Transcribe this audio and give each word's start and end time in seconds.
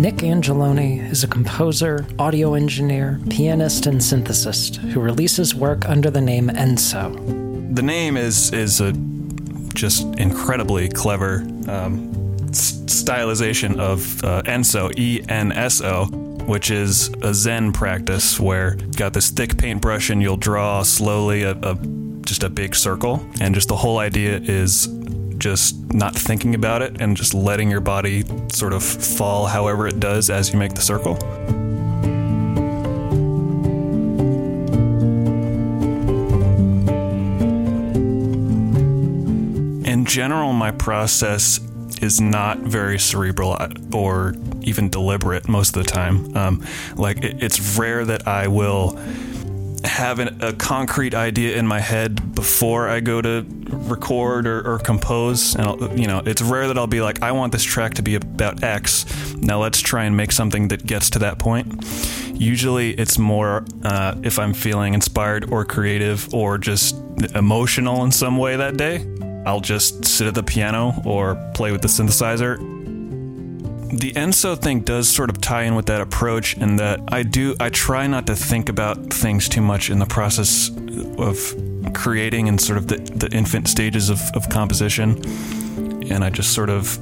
Nick 0.00 0.16
Angeloni 0.16 1.10
is 1.10 1.24
a 1.24 1.28
composer, 1.28 2.06
audio 2.18 2.54
engineer, 2.54 3.20
pianist, 3.28 3.84
and 3.84 4.00
synthesist 4.00 4.76
who 4.76 4.98
releases 4.98 5.54
work 5.54 5.86
under 5.86 6.08
the 6.08 6.22
name 6.22 6.48
Enso. 6.48 7.14
The 7.74 7.82
name 7.82 8.16
is 8.16 8.50
is 8.54 8.80
a 8.80 8.94
just 9.74 10.06
incredibly 10.18 10.88
clever 10.88 11.40
um, 11.68 12.10
stylization 12.46 13.78
of 13.78 14.24
uh, 14.24 14.40
Enso, 14.44 14.90
E 14.98 15.22
N 15.28 15.52
S 15.52 15.82
O, 15.82 16.06
which 16.46 16.70
is 16.70 17.10
a 17.20 17.34
Zen 17.34 17.70
practice 17.70 18.40
where 18.40 18.78
you've 18.78 18.96
got 18.96 19.12
this 19.12 19.28
thick 19.28 19.58
paintbrush 19.58 20.08
and 20.08 20.22
you'll 20.22 20.38
draw 20.38 20.82
slowly 20.82 21.42
a, 21.42 21.50
a 21.50 21.74
just 22.22 22.42
a 22.42 22.48
big 22.48 22.74
circle, 22.74 23.22
and 23.42 23.54
just 23.54 23.68
the 23.68 23.76
whole 23.76 23.98
idea 23.98 24.38
is 24.38 24.86
just 25.40 25.92
not 25.92 26.14
thinking 26.14 26.54
about 26.54 26.82
it 26.82 27.00
and 27.00 27.16
just 27.16 27.34
letting 27.34 27.70
your 27.70 27.80
body 27.80 28.24
sort 28.52 28.72
of 28.72 28.82
fall 28.82 29.46
however 29.46 29.88
it 29.88 29.98
does 29.98 30.30
as 30.30 30.52
you 30.52 30.58
make 30.58 30.74
the 30.74 30.80
circle. 30.80 31.16
In 39.84 40.04
general, 40.04 40.52
my 40.52 40.70
process 40.70 41.58
is 42.00 42.20
not 42.20 42.58
very 42.58 42.98
cerebral 42.98 43.56
or 43.92 44.34
even 44.62 44.88
deliberate 44.88 45.48
most 45.48 45.76
of 45.76 45.84
the 45.84 45.90
time. 45.90 46.36
Um, 46.36 46.64
like, 46.96 47.24
it, 47.24 47.42
it's 47.42 47.78
rare 47.78 48.04
that 48.04 48.28
I 48.28 48.46
will 48.46 48.98
have 49.84 50.18
an, 50.18 50.42
a 50.42 50.52
concrete 50.52 51.14
idea 51.14 51.56
in 51.56 51.66
my 51.66 51.80
head 51.80 52.34
before 52.34 52.88
I 52.88 53.00
go 53.00 53.20
to 53.22 53.46
record 53.70 54.46
or, 54.46 54.74
or 54.74 54.78
compose. 54.78 55.54
And 55.54 55.66
I'll, 55.66 55.98
you 55.98 56.06
know, 56.06 56.22
it's 56.24 56.42
rare 56.42 56.68
that 56.68 56.78
I'll 56.78 56.86
be 56.86 57.00
like, 57.00 57.22
I 57.22 57.32
want 57.32 57.52
this 57.52 57.64
track 57.64 57.94
to 57.94 58.02
be 58.02 58.14
about 58.14 58.62
X. 58.62 59.34
Now 59.36 59.60
let's 59.60 59.80
try 59.80 60.04
and 60.04 60.16
make 60.16 60.32
something 60.32 60.68
that 60.68 60.86
gets 60.86 61.10
to 61.10 61.18
that 61.20 61.38
point. 61.38 61.84
Usually, 62.34 62.92
it's 62.92 63.18
more 63.18 63.64
uh, 63.84 64.14
if 64.22 64.38
I'm 64.38 64.54
feeling 64.54 64.94
inspired 64.94 65.52
or 65.52 65.64
creative 65.64 66.32
or 66.32 66.56
just 66.56 66.96
emotional 67.34 68.02
in 68.04 68.12
some 68.12 68.38
way 68.38 68.56
that 68.56 68.76
day. 68.76 69.06
I'll 69.46 69.60
just 69.60 70.04
sit 70.04 70.26
at 70.26 70.34
the 70.34 70.42
piano 70.42 70.94
or 71.04 71.34
play 71.54 71.72
with 71.72 71.82
the 71.82 71.88
synthesizer 71.88 72.58
the 73.92 74.12
Enso 74.12 74.56
thing 74.56 74.80
does 74.80 75.08
sort 75.08 75.30
of 75.30 75.40
tie 75.40 75.64
in 75.64 75.74
with 75.74 75.86
that 75.86 76.00
approach 76.00 76.56
in 76.56 76.76
that 76.76 77.00
I 77.08 77.22
do 77.22 77.56
I 77.58 77.70
try 77.70 78.06
not 78.06 78.26
to 78.28 78.36
think 78.36 78.68
about 78.68 79.12
things 79.12 79.48
too 79.48 79.60
much 79.60 79.90
in 79.90 79.98
the 79.98 80.06
process 80.06 80.70
of 81.18 81.38
creating 81.94 82.48
and 82.48 82.60
sort 82.60 82.78
of 82.78 82.88
the, 82.88 82.96
the 82.96 83.28
infant 83.36 83.68
stages 83.68 84.10
of, 84.10 84.20
of 84.34 84.48
composition. 84.48 85.22
And 86.10 86.24
I 86.24 86.30
just 86.30 86.54
sort 86.54 86.70
of 86.70 86.98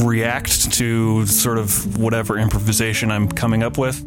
react 0.00 0.72
to 0.72 1.26
sort 1.26 1.58
of 1.58 1.98
whatever 1.98 2.38
improvisation 2.38 3.10
I'm 3.10 3.28
coming 3.28 3.62
up 3.62 3.78
with. 3.78 4.02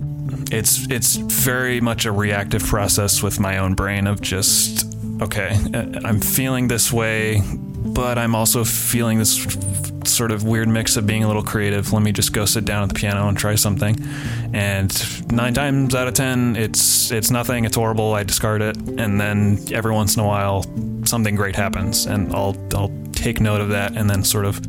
It's 0.52 0.90
it's 0.90 1.16
very 1.16 1.82
much 1.82 2.06
a 2.06 2.12
reactive 2.12 2.64
process 2.64 3.22
with 3.22 3.40
my 3.40 3.58
own 3.58 3.74
brain 3.76 4.08
of 4.08 4.22
just 4.22 4.86
okay, 5.22 5.58
I'm 6.04 6.20
feeling 6.20 6.68
this 6.68 6.92
way, 6.92 7.42
but 7.44 8.18
I'm 8.18 8.36
also 8.36 8.64
feeling 8.64 9.18
this 9.18 9.46
sort 10.08 10.32
of 10.32 10.44
weird 10.44 10.68
mix 10.68 10.98
of 10.98 11.06
being 11.06 11.24
a 11.24 11.28
little 11.28 11.44
creative. 11.44 11.94
Let 11.94 12.02
me 12.02 12.12
just 12.12 12.34
go 12.34 12.46
sit 12.46 12.66
down 12.66 12.84
at 12.84 12.90
the 12.90 12.96
piano 12.96 13.28
and 13.28 13.38
try 13.38 13.56
something. 13.56 13.96
And 14.54 15.32
nine 15.32 15.54
times 15.54 15.96
out 15.96 16.08
of 16.08 16.14
ten, 16.14 16.56
it's 16.56 17.12
it's 17.12 17.32
nothing. 17.32 17.66
It's 17.66 17.76
horrible. 17.76 18.14
I 18.14 18.24
discard 18.24 18.62
it. 18.62 18.78
And 18.78 19.20
then 19.20 19.60
every 19.72 19.94
once 19.94 20.16
in 20.16 20.24
a 20.24 20.28
while, 20.28 20.64
something 21.06 21.36
great 21.36 21.56
happens, 21.56 22.06
and 22.06 22.34
I'll 22.34 22.56
I'll 22.74 22.92
take 23.14 23.40
note 23.40 23.62
of 23.62 23.70
that, 23.70 23.96
and 23.96 24.10
then 24.10 24.24
sort 24.24 24.46
of 24.46 24.60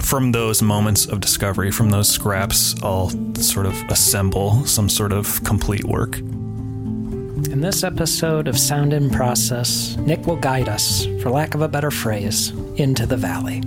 from 0.00 0.32
those 0.32 0.60
moments 0.60 1.06
of 1.06 1.20
discovery, 1.20 1.70
from 1.70 1.90
those 1.90 2.08
scraps, 2.08 2.74
I'll 2.82 3.10
sort 3.36 3.66
of 3.66 3.74
assemble 3.88 4.64
some 4.66 4.88
sort 4.88 5.12
of 5.12 5.42
complete 5.44 5.84
work. 5.84 6.18
In 6.18 7.60
this 7.60 7.84
episode 7.84 8.48
of 8.48 8.58
Sound 8.58 8.92
and 8.92 9.12
Process, 9.12 9.96
Nick 9.98 10.26
will 10.26 10.36
guide 10.36 10.68
us, 10.68 11.06
for 11.22 11.30
lack 11.30 11.54
of 11.54 11.62
a 11.62 11.68
better 11.68 11.90
phrase, 11.90 12.50
into 12.76 13.06
the 13.06 13.16
valley. 13.16 13.62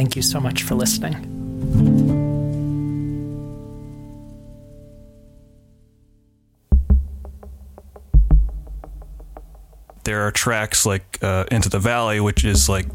Thank 0.00 0.16
you 0.16 0.22
so 0.22 0.40
much 0.40 0.62
for 0.62 0.74
listening. 0.74 1.12
There 10.04 10.22
are 10.22 10.30
tracks 10.30 10.86
like 10.86 11.18
uh, 11.20 11.44
Into 11.50 11.68
the 11.68 11.78
Valley, 11.78 12.18
which 12.18 12.46
is 12.46 12.66
like 12.66 12.86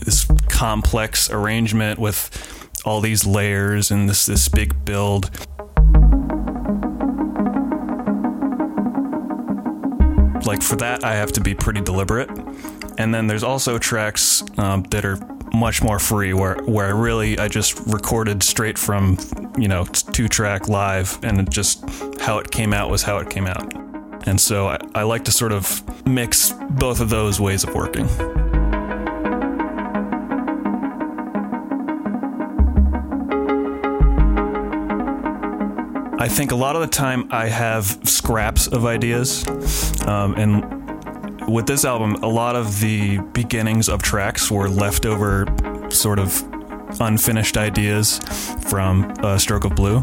this 0.00 0.26
complex 0.48 1.30
arrangement 1.30 2.00
with 2.00 2.68
all 2.84 3.00
these 3.00 3.24
layers 3.24 3.92
and 3.92 4.08
this 4.08 4.26
this 4.26 4.48
big 4.48 4.84
build. 4.84 5.30
Like 10.44 10.64
for 10.64 10.74
that, 10.74 11.04
I 11.04 11.14
have 11.14 11.30
to 11.30 11.40
be 11.40 11.54
pretty 11.54 11.80
deliberate. 11.80 12.28
And 12.98 13.14
then 13.14 13.28
there's 13.28 13.44
also 13.44 13.78
tracks 13.78 14.42
um, 14.58 14.82
that 14.90 15.04
are 15.04 15.16
much 15.54 15.82
more 15.82 15.98
free 15.98 16.32
where 16.32 16.56
where 16.64 16.86
I 16.86 16.90
really 16.90 17.38
I 17.38 17.48
just 17.48 17.78
recorded 17.86 18.42
straight 18.42 18.78
from 18.78 19.18
you 19.56 19.68
know 19.68 19.84
two 19.84 20.28
track 20.28 20.68
live 20.68 21.18
and 21.22 21.50
just 21.50 21.84
how 22.20 22.38
it 22.38 22.50
came 22.50 22.72
out 22.72 22.90
was 22.90 23.02
how 23.02 23.18
it 23.18 23.30
came 23.30 23.46
out 23.46 23.72
and 24.26 24.40
so 24.40 24.68
I, 24.68 24.78
I 24.94 25.02
like 25.02 25.24
to 25.24 25.32
sort 25.32 25.52
of 25.52 25.82
mix 26.06 26.50
both 26.70 27.00
of 27.00 27.10
those 27.10 27.40
ways 27.40 27.64
of 27.64 27.74
working. 27.74 28.08
I 36.18 36.28
think 36.28 36.52
a 36.52 36.56
lot 36.56 36.74
of 36.74 36.80
the 36.80 36.88
time 36.88 37.28
I 37.30 37.48
have 37.48 37.84
scraps 38.04 38.66
of 38.66 38.86
ideas, 38.86 39.44
um, 40.06 40.34
and 40.36 40.83
with 41.48 41.66
this 41.66 41.84
album, 41.84 42.14
a 42.22 42.28
lot 42.28 42.56
of 42.56 42.80
the 42.80 43.18
beginnings 43.32 43.88
of 43.88 44.02
tracks 44.02 44.50
were 44.50 44.68
leftover, 44.68 45.46
sort 45.90 46.18
of 46.18 46.42
unfinished 47.00 47.56
ideas 47.56 48.18
from 48.68 49.12
uh, 49.18 49.38
Stroke 49.38 49.64
of 49.64 49.74
Blue. 49.74 50.02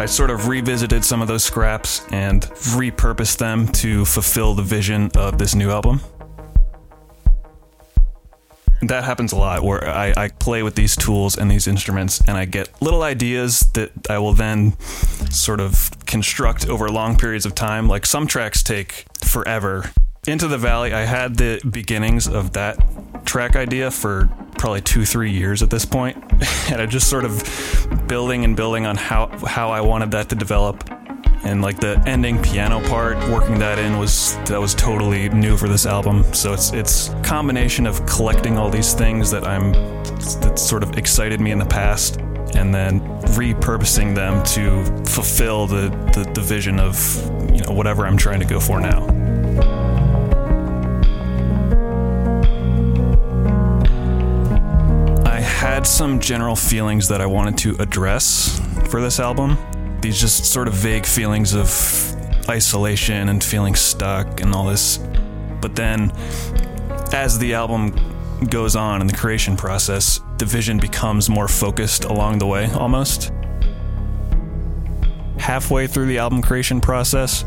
I 0.00 0.06
sort 0.06 0.30
of 0.30 0.48
revisited 0.48 1.04
some 1.04 1.20
of 1.20 1.28
those 1.28 1.44
scraps 1.44 2.00
and 2.10 2.42
repurposed 2.42 3.36
them 3.36 3.68
to 3.68 4.04
fulfill 4.06 4.54
the 4.54 4.62
vision 4.62 5.10
of 5.14 5.38
this 5.38 5.54
new 5.54 5.70
album. 5.70 6.00
That 8.82 9.04
happens 9.04 9.32
a 9.32 9.36
lot 9.36 9.62
where 9.62 9.86
I, 9.86 10.14
I, 10.16 10.28
play 10.28 10.62
with 10.62 10.74
these 10.74 10.96
tools 10.96 11.36
and 11.36 11.50
these 11.50 11.66
instruments 11.66 12.22
and 12.26 12.38
I 12.38 12.46
get 12.46 12.70
little 12.80 13.02
ideas 13.02 13.60
that 13.74 13.90
I 14.08 14.18
will 14.18 14.32
then 14.32 14.72
sort 15.30 15.60
of 15.60 15.90
construct 16.10 16.68
over 16.68 16.88
long 16.88 17.16
periods 17.16 17.46
of 17.46 17.54
time. 17.54 17.88
Like 17.88 18.04
some 18.04 18.26
tracks 18.26 18.62
take 18.62 19.06
forever. 19.24 19.90
Into 20.26 20.48
the 20.48 20.58
Valley, 20.58 20.92
I 20.92 21.06
had 21.06 21.36
the 21.36 21.62
beginnings 21.70 22.28
of 22.28 22.52
that 22.52 22.78
track 23.24 23.56
idea 23.56 23.90
for 23.90 24.28
probably 24.58 24.82
two, 24.82 25.06
three 25.06 25.30
years 25.30 25.62
at 25.62 25.70
this 25.70 25.86
point, 25.86 26.18
and 26.70 26.82
I 26.82 26.86
just 26.86 27.08
sort 27.08 27.24
of 27.24 27.42
building 28.06 28.44
and 28.44 28.54
building 28.54 28.84
on 28.84 28.96
how 28.96 29.28
how 29.46 29.70
I 29.70 29.80
wanted 29.80 30.10
that 30.10 30.28
to 30.28 30.34
develop. 30.34 30.84
And 31.42 31.62
like 31.62 31.80
the 31.80 32.02
ending 32.06 32.42
piano 32.42 32.86
part, 32.86 33.16
working 33.30 33.58
that 33.60 33.78
in 33.78 33.98
was 33.98 34.36
that 34.44 34.60
was 34.60 34.74
totally 34.74 35.30
new 35.30 35.56
for 35.56 35.68
this 35.68 35.86
album. 35.86 36.22
So 36.34 36.52
it's 36.52 36.72
it's 36.74 37.08
combination 37.22 37.86
of 37.86 38.04
collecting 38.04 38.58
all 38.58 38.68
these 38.68 38.92
things 38.92 39.30
that 39.30 39.46
I'm 39.46 39.72
that 40.42 40.58
sort 40.58 40.82
of 40.82 40.98
excited 40.98 41.40
me 41.40 41.50
in 41.50 41.58
the 41.58 41.64
past 41.64 42.20
and 42.54 42.74
then 42.74 43.00
repurposing 43.34 44.14
them 44.14 44.42
to 44.44 44.84
fulfill 45.10 45.66
the, 45.66 45.88
the, 46.14 46.30
the 46.34 46.40
vision 46.40 46.78
of 46.78 46.96
you 47.52 47.62
know 47.62 47.72
whatever 47.72 48.06
I'm 48.06 48.16
trying 48.16 48.40
to 48.40 48.46
go 48.46 48.60
for 48.60 48.80
now. 48.80 49.06
I 55.26 55.40
had 55.40 55.86
some 55.86 56.20
general 56.20 56.56
feelings 56.56 57.08
that 57.08 57.20
I 57.20 57.26
wanted 57.26 57.58
to 57.58 57.76
address 57.82 58.60
for 58.88 59.00
this 59.00 59.20
album. 59.20 59.56
These 60.00 60.20
just 60.20 60.46
sort 60.46 60.68
of 60.68 60.74
vague 60.74 61.06
feelings 61.06 61.54
of 61.54 61.68
isolation 62.48 63.28
and 63.28 63.42
feeling 63.42 63.74
stuck 63.74 64.40
and 64.40 64.54
all 64.54 64.66
this. 64.66 64.98
But 65.60 65.76
then, 65.76 66.10
as 67.12 67.38
the 67.38 67.54
album 67.54 67.94
goes 68.48 68.76
on 68.76 69.00
in 69.00 69.06
the 69.06 69.12
creation 69.12 69.56
process, 69.56 70.20
the 70.38 70.44
vision 70.44 70.78
becomes 70.78 71.28
more 71.28 71.48
focused 71.48 72.04
along 72.04 72.38
the 72.38 72.46
way 72.46 72.70
almost. 72.72 73.32
Halfway 75.38 75.86
through 75.86 76.06
the 76.06 76.18
album 76.18 76.42
creation 76.42 76.80
process, 76.80 77.44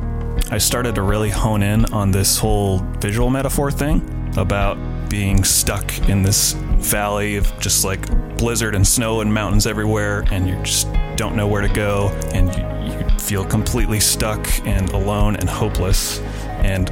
I 0.51 0.57
started 0.57 0.95
to 0.95 1.01
really 1.01 1.30
hone 1.30 1.63
in 1.63 1.86
on 1.94 2.12
this 2.12 2.38
whole 2.38 2.80
visual 3.00 3.30
metaphor 3.30 3.72
thing 3.72 4.31
about 4.38 4.78
being 5.10 5.44
stuck 5.44 6.10
in 6.10 6.24
this 6.24 6.54
valley 6.54 7.36
of 7.38 7.60
just 7.60 7.86
like 7.86 8.07
blizzard 8.38 8.75
and 8.75 8.86
snow 8.86 9.22
and 9.22 9.34
mountains 9.34 9.68
everywhere, 9.68 10.25
and 10.31 10.48
you 10.48 10.56
just 10.63 10.88
don't 11.16 11.36
know 11.36 11.48
where 11.48 11.62
to 11.62 11.74
go, 11.74 12.10
and 12.34 12.54
you, 12.56 12.98
you 12.98 13.19
feel 13.19 13.45
completely 13.45 14.00
stuck 14.00 14.48
and 14.68 14.90
alone 14.92 15.36
and 15.36 15.50
hopeless. 15.50 16.19
And 16.63 16.90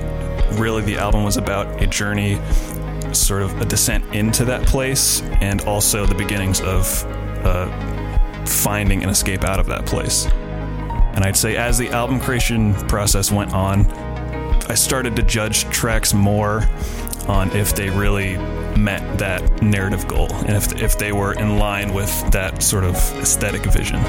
really, 0.59 0.81
the 0.83 0.97
album 0.97 1.23
was 1.23 1.37
about 1.37 1.81
a 1.81 1.87
journey 1.87 2.39
sort 3.13 3.43
of 3.43 3.59
a 3.61 3.65
descent 3.65 4.03
into 4.13 4.45
that 4.45 4.65
place 4.65 5.21
and 5.41 5.61
also 5.61 6.05
the 6.05 6.15
beginnings 6.15 6.61
of 6.61 7.03
uh, 7.45 8.45
finding 8.45 9.03
an 9.03 9.09
escape 9.09 9.43
out 9.43 9.59
of 9.59 9.67
that 9.67 9.85
place. 9.85 10.27
And 11.13 11.23
I'd 11.23 11.37
say 11.37 11.57
as 11.57 11.77
the 11.77 11.89
album 11.89 12.19
creation 12.19 12.73
process 12.87 13.31
went 13.31 13.53
on, 13.53 13.85
I 14.69 14.75
started 14.75 15.15
to 15.17 15.23
judge 15.23 15.65
tracks 15.65 16.13
more 16.13 16.63
on 17.27 17.51
if 17.51 17.75
they 17.75 17.89
really 17.89 18.37
met 18.77 19.19
that 19.19 19.61
narrative 19.61 20.07
goal 20.07 20.33
and 20.33 20.51
if, 20.51 20.81
if 20.81 20.97
they 20.97 21.11
were 21.11 21.33
in 21.33 21.59
line 21.59 21.93
with 21.93 22.09
that 22.31 22.63
sort 22.63 22.83
of 22.83 22.95
aesthetic 22.95 23.63
vision. 23.65 24.01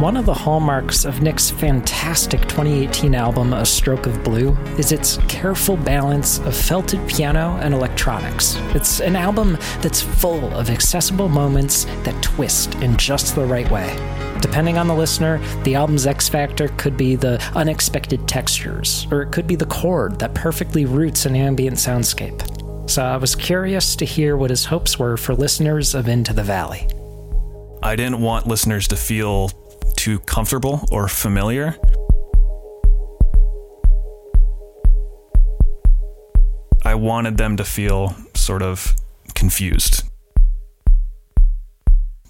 One 0.00 0.16
of 0.16 0.24
the 0.24 0.32
hallmarks 0.32 1.04
of 1.04 1.20
Nick's 1.20 1.50
fantastic 1.50 2.40
2018 2.48 3.14
album, 3.14 3.52
A 3.52 3.66
Stroke 3.66 4.06
of 4.06 4.24
Blue, 4.24 4.56
is 4.78 4.92
its 4.92 5.18
careful 5.28 5.76
balance 5.76 6.38
of 6.38 6.56
felted 6.56 7.06
piano 7.06 7.58
and 7.60 7.74
electronics. 7.74 8.56
It's 8.74 9.00
an 9.02 9.14
album 9.14 9.58
that's 9.82 10.00
full 10.00 10.54
of 10.54 10.70
accessible 10.70 11.28
moments 11.28 11.84
that 12.04 12.22
twist 12.22 12.76
in 12.76 12.96
just 12.96 13.34
the 13.34 13.44
right 13.44 13.70
way. 13.70 13.94
Depending 14.40 14.78
on 14.78 14.88
the 14.88 14.94
listener, 14.94 15.36
the 15.64 15.74
album's 15.74 16.06
X 16.06 16.30
factor 16.30 16.68
could 16.78 16.96
be 16.96 17.14
the 17.14 17.38
unexpected 17.54 18.26
textures, 18.26 19.06
or 19.10 19.20
it 19.20 19.32
could 19.32 19.46
be 19.46 19.54
the 19.54 19.66
chord 19.66 20.18
that 20.18 20.34
perfectly 20.34 20.86
roots 20.86 21.26
an 21.26 21.36
ambient 21.36 21.76
soundscape. 21.76 22.88
So 22.88 23.04
I 23.04 23.18
was 23.18 23.34
curious 23.34 23.94
to 23.96 24.06
hear 24.06 24.38
what 24.38 24.48
his 24.48 24.64
hopes 24.64 24.98
were 24.98 25.18
for 25.18 25.34
listeners 25.34 25.94
of 25.94 26.08
Into 26.08 26.32
the 26.32 26.42
Valley. 26.42 26.88
I 27.82 27.96
didn't 27.96 28.20
want 28.20 28.46
listeners 28.46 28.88
to 28.88 28.96
feel 28.96 29.50
too 30.00 30.18
comfortable 30.20 30.88
or 30.90 31.08
familiar. 31.08 31.76
I 36.82 36.94
wanted 36.94 37.36
them 37.36 37.58
to 37.58 37.64
feel 37.64 38.14
sort 38.34 38.62
of 38.62 38.96
confused. 39.34 40.04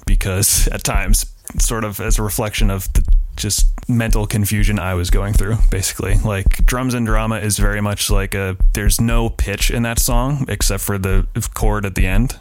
Because 0.05 0.67
at 0.67 0.82
times, 0.82 1.26
sort 1.61 1.84
of 1.84 2.00
as 2.00 2.19
a 2.19 2.25
reflection 2.25 2.70
of 2.70 2.93
the 2.94 3.06
just 3.37 3.69
mental 3.88 4.26
confusion 4.26 4.81
I 4.81 4.94
was 4.94 5.08
going 5.08 5.34
through, 5.34 5.58
basically. 5.70 6.17
Like, 6.17 6.67
Drums 6.67 6.94
and 6.94 7.06
Drama 7.06 7.37
is 7.37 7.56
very 7.56 7.81
much 7.81 8.11
like 8.11 8.34
a 8.34 8.56
there's 8.75 9.00
no 9.00 9.31
pitch 9.31 9.70
in 9.70 9.84
that 9.84 10.00
song 10.00 10.44
except 10.49 10.82
for 10.82 10.99
the 10.99 11.28
chord 11.55 11.87
at 11.87 11.94
the 11.94 12.06
end. 12.08 12.37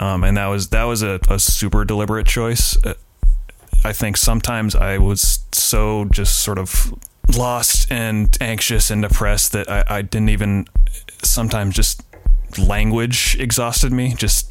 Um, 0.00 0.24
and 0.24 0.38
that 0.38 0.46
was 0.46 0.70
that 0.70 0.84
was 0.84 1.02
a, 1.02 1.20
a 1.28 1.38
super 1.38 1.84
deliberate 1.84 2.26
choice. 2.26 2.78
I 3.84 3.92
think 3.92 4.16
sometimes 4.16 4.74
I 4.74 4.98
was 4.98 5.40
so 5.52 6.04
just 6.06 6.40
sort 6.40 6.58
of 6.58 6.94
lost 7.36 7.90
and 7.90 8.36
anxious 8.40 8.90
and 8.90 9.02
depressed 9.02 9.52
that 9.52 9.70
I, 9.70 9.84
I 9.88 10.02
didn't 10.02 10.30
even 10.30 10.66
sometimes 11.22 11.74
just 11.74 12.02
language 12.58 13.36
exhausted 13.38 13.92
me. 13.92 14.14
Just 14.14 14.50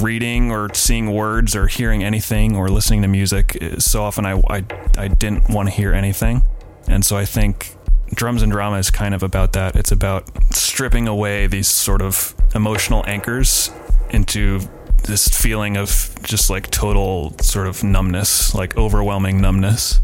reading 0.00 0.50
or 0.50 0.72
seeing 0.74 1.12
words 1.12 1.56
or 1.56 1.66
hearing 1.66 2.04
anything 2.04 2.56
or 2.56 2.68
listening 2.68 3.02
to 3.02 3.08
music. 3.08 3.56
Eh, 3.60 3.76
so 3.78 4.02
often 4.02 4.26
I, 4.26 4.40
I, 4.48 4.64
I 4.96 5.08
didn't 5.08 5.48
want 5.48 5.68
to 5.68 5.74
hear 5.74 5.92
anything. 5.92 6.42
And 6.86 7.04
so 7.04 7.16
I 7.16 7.24
think 7.24 7.74
drums 8.14 8.42
and 8.42 8.50
drama 8.50 8.78
is 8.78 8.90
kind 8.90 9.14
of 9.14 9.22
about 9.22 9.52
that. 9.52 9.76
It's 9.76 9.92
about 9.92 10.28
stripping 10.54 11.06
away 11.08 11.46
these 11.46 11.68
sort 11.68 12.02
of 12.02 12.34
emotional 12.54 13.04
anchors 13.06 13.70
into 14.10 14.60
this 15.04 15.28
feeling 15.28 15.76
of 15.76 16.16
just 16.22 16.50
like 16.50 16.70
total 16.70 17.36
sort 17.40 17.66
of 17.66 17.82
numbness, 17.82 18.54
like 18.54 18.76
overwhelming 18.76 19.40
numbness. 19.40 20.00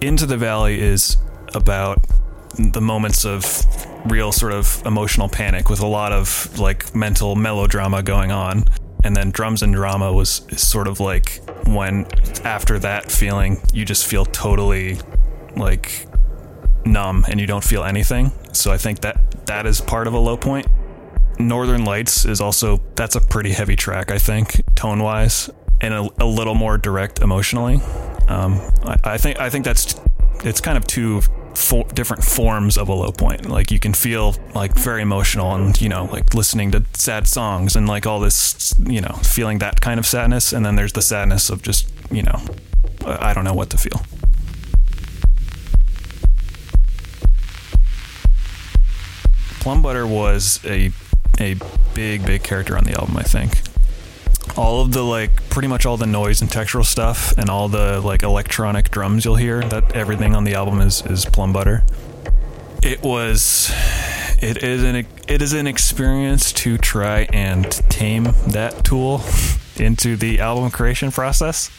Into 0.00 0.26
the 0.26 0.36
Valley 0.36 0.80
is 0.80 1.16
about 1.54 2.04
the 2.58 2.80
moments 2.80 3.24
of 3.24 3.64
real 4.06 4.32
sort 4.32 4.52
of 4.52 4.82
emotional 4.84 5.28
panic 5.28 5.70
with 5.70 5.80
a 5.80 5.86
lot 5.86 6.12
of 6.12 6.58
like 6.58 6.94
mental 6.94 7.34
melodrama 7.34 8.02
going 8.02 8.30
on. 8.30 8.64
And 9.02 9.14
then 9.14 9.30
drums 9.30 9.62
and 9.62 9.74
drama 9.74 10.12
was 10.12 10.46
sort 10.56 10.88
of 10.88 11.00
like 11.00 11.40
when 11.66 12.06
after 12.44 12.78
that 12.78 13.10
feeling, 13.10 13.60
you 13.72 13.84
just 13.84 14.06
feel 14.06 14.24
totally 14.24 14.98
like 15.56 16.06
numb 16.86 17.24
and 17.28 17.40
you 17.40 17.46
don't 17.46 17.64
feel 17.64 17.84
anything. 17.84 18.32
So 18.52 18.72
I 18.72 18.78
think 18.78 19.00
that 19.00 19.46
that 19.46 19.66
is 19.66 19.80
part 19.80 20.06
of 20.06 20.14
a 20.14 20.18
low 20.18 20.36
point. 20.36 20.66
Northern 21.38 21.84
Lights 21.84 22.24
is 22.24 22.40
also 22.40 22.80
that's 22.94 23.16
a 23.16 23.20
pretty 23.20 23.52
heavy 23.52 23.76
track, 23.76 24.10
I 24.10 24.18
think, 24.18 24.62
tone 24.74 25.02
wise, 25.02 25.50
and 25.80 25.92
a, 25.92 26.08
a, 26.20 26.24
little 26.24 26.54
more 26.54 26.78
direct 26.78 27.20
emotionally. 27.20 27.80
Um, 28.28 28.60
I, 28.84 28.98
I, 29.04 29.18
think 29.18 29.40
I 29.40 29.50
think 29.50 29.64
that's 29.64 30.00
it's 30.44 30.60
kind 30.60 30.78
of 30.78 30.86
two 30.86 31.22
for, 31.54 31.84
different 31.94 32.22
forms 32.22 32.78
of 32.78 32.88
a 32.88 32.94
low 32.94 33.10
point. 33.10 33.48
Like 33.48 33.70
you 33.70 33.80
can 33.80 33.94
feel 33.94 34.36
like 34.54 34.74
very 34.74 35.02
emotional 35.02 35.54
and 35.54 35.78
you 35.80 35.88
know 35.88 36.04
like 36.04 36.34
listening 36.34 36.70
to 36.72 36.84
sad 36.94 37.26
songs 37.26 37.74
and 37.76 37.88
like 37.88 38.06
all 38.06 38.20
this 38.20 38.72
you 38.78 39.00
know 39.00 39.14
feeling 39.22 39.58
that 39.58 39.80
kind 39.80 39.98
of 39.98 40.06
sadness, 40.06 40.52
and 40.52 40.64
then 40.64 40.76
there's 40.76 40.92
the 40.92 41.02
sadness 41.02 41.50
of 41.50 41.62
just 41.62 41.90
you 42.10 42.22
know 42.22 42.40
I 43.04 43.34
don't 43.34 43.44
know 43.44 43.54
what 43.54 43.70
to 43.70 43.78
feel. 43.78 44.00
Plumbutter 49.64 50.06
was 50.06 50.60
a 50.66 50.90
a 51.40 51.56
big 51.94 52.26
big 52.26 52.42
character 52.42 52.76
on 52.76 52.84
the 52.84 52.92
album. 52.92 53.16
I 53.16 53.22
think 53.22 53.62
all 54.58 54.82
of 54.82 54.92
the 54.92 55.02
like 55.02 55.48
pretty 55.48 55.68
much 55.68 55.86
all 55.86 55.96
the 55.96 56.06
noise 56.06 56.42
and 56.42 56.50
textural 56.50 56.84
stuff 56.84 57.32
and 57.38 57.48
all 57.48 57.68
the 57.68 57.98
like 58.02 58.22
electronic 58.22 58.90
drums 58.90 59.24
you'll 59.24 59.36
hear 59.36 59.62
that 59.62 59.92
everything 59.92 60.36
on 60.36 60.44
the 60.44 60.52
album 60.52 60.82
is 60.82 61.00
is 61.06 61.24
Plumbutter. 61.24 61.82
It 62.82 63.02
was 63.02 63.72
it 64.42 64.62
is 64.62 64.82
an 64.82 65.06
it 65.28 65.40
is 65.40 65.54
an 65.54 65.66
experience 65.66 66.52
to 66.52 66.76
try 66.76 67.20
and 67.32 67.64
tame 67.88 68.24
that 68.48 68.84
tool 68.84 69.22
into 69.76 70.14
the 70.16 70.40
album 70.40 70.70
creation 70.70 71.10
process. 71.10 71.70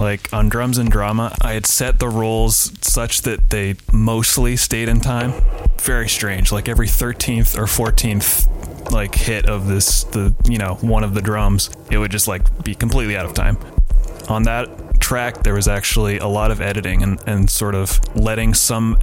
Like 0.00 0.32
on 0.32 0.48
drums 0.48 0.78
and 0.78 0.90
drama, 0.90 1.36
I 1.42 1.52
had 1.52 1.66
set 1.66 1.98
the 1.98 2.08
rolls 2.08 2.72
such 2.80 3.20
that 3.22 3.50
they 3.50 3.74
mostly 3.92 4.56
stayed 4.56 4.88
in 4.88 5.00
time. 5.00 5.34
Very 5.78 6.08
strange. 6.08 6.50
Like 6.50 6.70
every 6.70 6.86
13th 6.86 7.58
or 7.58 7.64
14th 7.64 8.90
like 8.90 9.14
hit 9.14 9.46
of 9.46 9.68
this 9.68 10.04
the 10.04 10.34
you 10.48 10.56
know, 10.56 10.76
one 10.80 11.04
of 11.04 11.12
the 11.12 11.20
drums, 11.20 11.68
it 11.90 11.98
would 11.98 12.10
just 12.10 12.26
like 12.26 12.64
be 12.64 12.74
completely 12.74 13.14
out 13.14 13.26
of 13.26 13.34
time. 13.34 13.58
On 14.30 14.44
that 14.44 15.00
track 15.00 15.42
there 15.42 15.54
was 15.54 15.68
actually 15.68 16.16
a 16.16 16.26
lot 16.26 16.50
of 16.50 16.62
editing 16.62 17.02
and, 17.02 17.20
and 17.26 17.50
sort 17.50 17.74
of 17.74 18.00
letting 18.16 18.54
some 18.54 18.96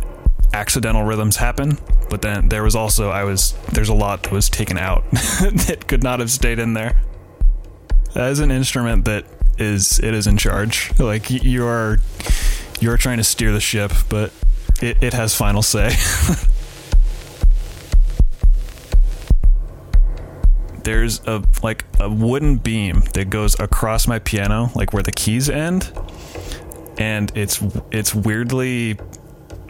accidental 0.54 1.04
rhythms 1.04 1.36
happen 1.36 1.78
but 2.10 2.22
then 2.22 2.48
there 2.48 2.64
was 2.64 2.76
also 2.76 3.10
i 3.10 3.24
was 3.24 3.54
there's 3.74 3.90
a 3.90 3.94
lot 3.94 4.24
that 4.24 4.32
was 4.32 4.50
taken 4.50 4.78
out 4.78 5.04
that 5.12 5.84
could 5.88 6.02
not 6.02 6.22
have 6.22 6.32
stayed 6.32 6.58
in 6.58 6.74
there 6.74 7.02
is 8.16 8.40
an 8.40 8.50
instrument 8.50 9.04
that 9.04 9.26
is 9.60 10.00
it 10.00 10.14
is 10.14 10.28
in 10.28 10.38
charge. 10.38 10.92
Like 11.00 11.30
you 11.30 11.66
are 11.66 12.00
you're 12.80 12.98
trying 12.98 13.18
to 13.18 13.24
steer 13.24 13.52
the 13.52 13.60
ship, 13.60 13.92
but 14.10 14.32
it, 14.82 15.02
it 15.02 15.14
has 15.14 15.36
final 15.36 15.62
say. 15.62 15.96
There's 20.84 21.20
a 21.28 21.44
like 21.64 21.86
a 22.00 22.10
wooden 22.10 22.58
beam 22.58 23.04
that 23.14 23.30
goes 23.30 23.60
across 23.60 24.08
my 24.08 24.20
piano, 24.20 24.72
like 24.74 24.94
where 24.94 25.04
the 25.04 25.12
keys 25.12 25.50
end, 25.50 25.92
and 26.98 27.32
it's 27.36 27.62
it's 27.92 28.16
weirdly 28.16 28.98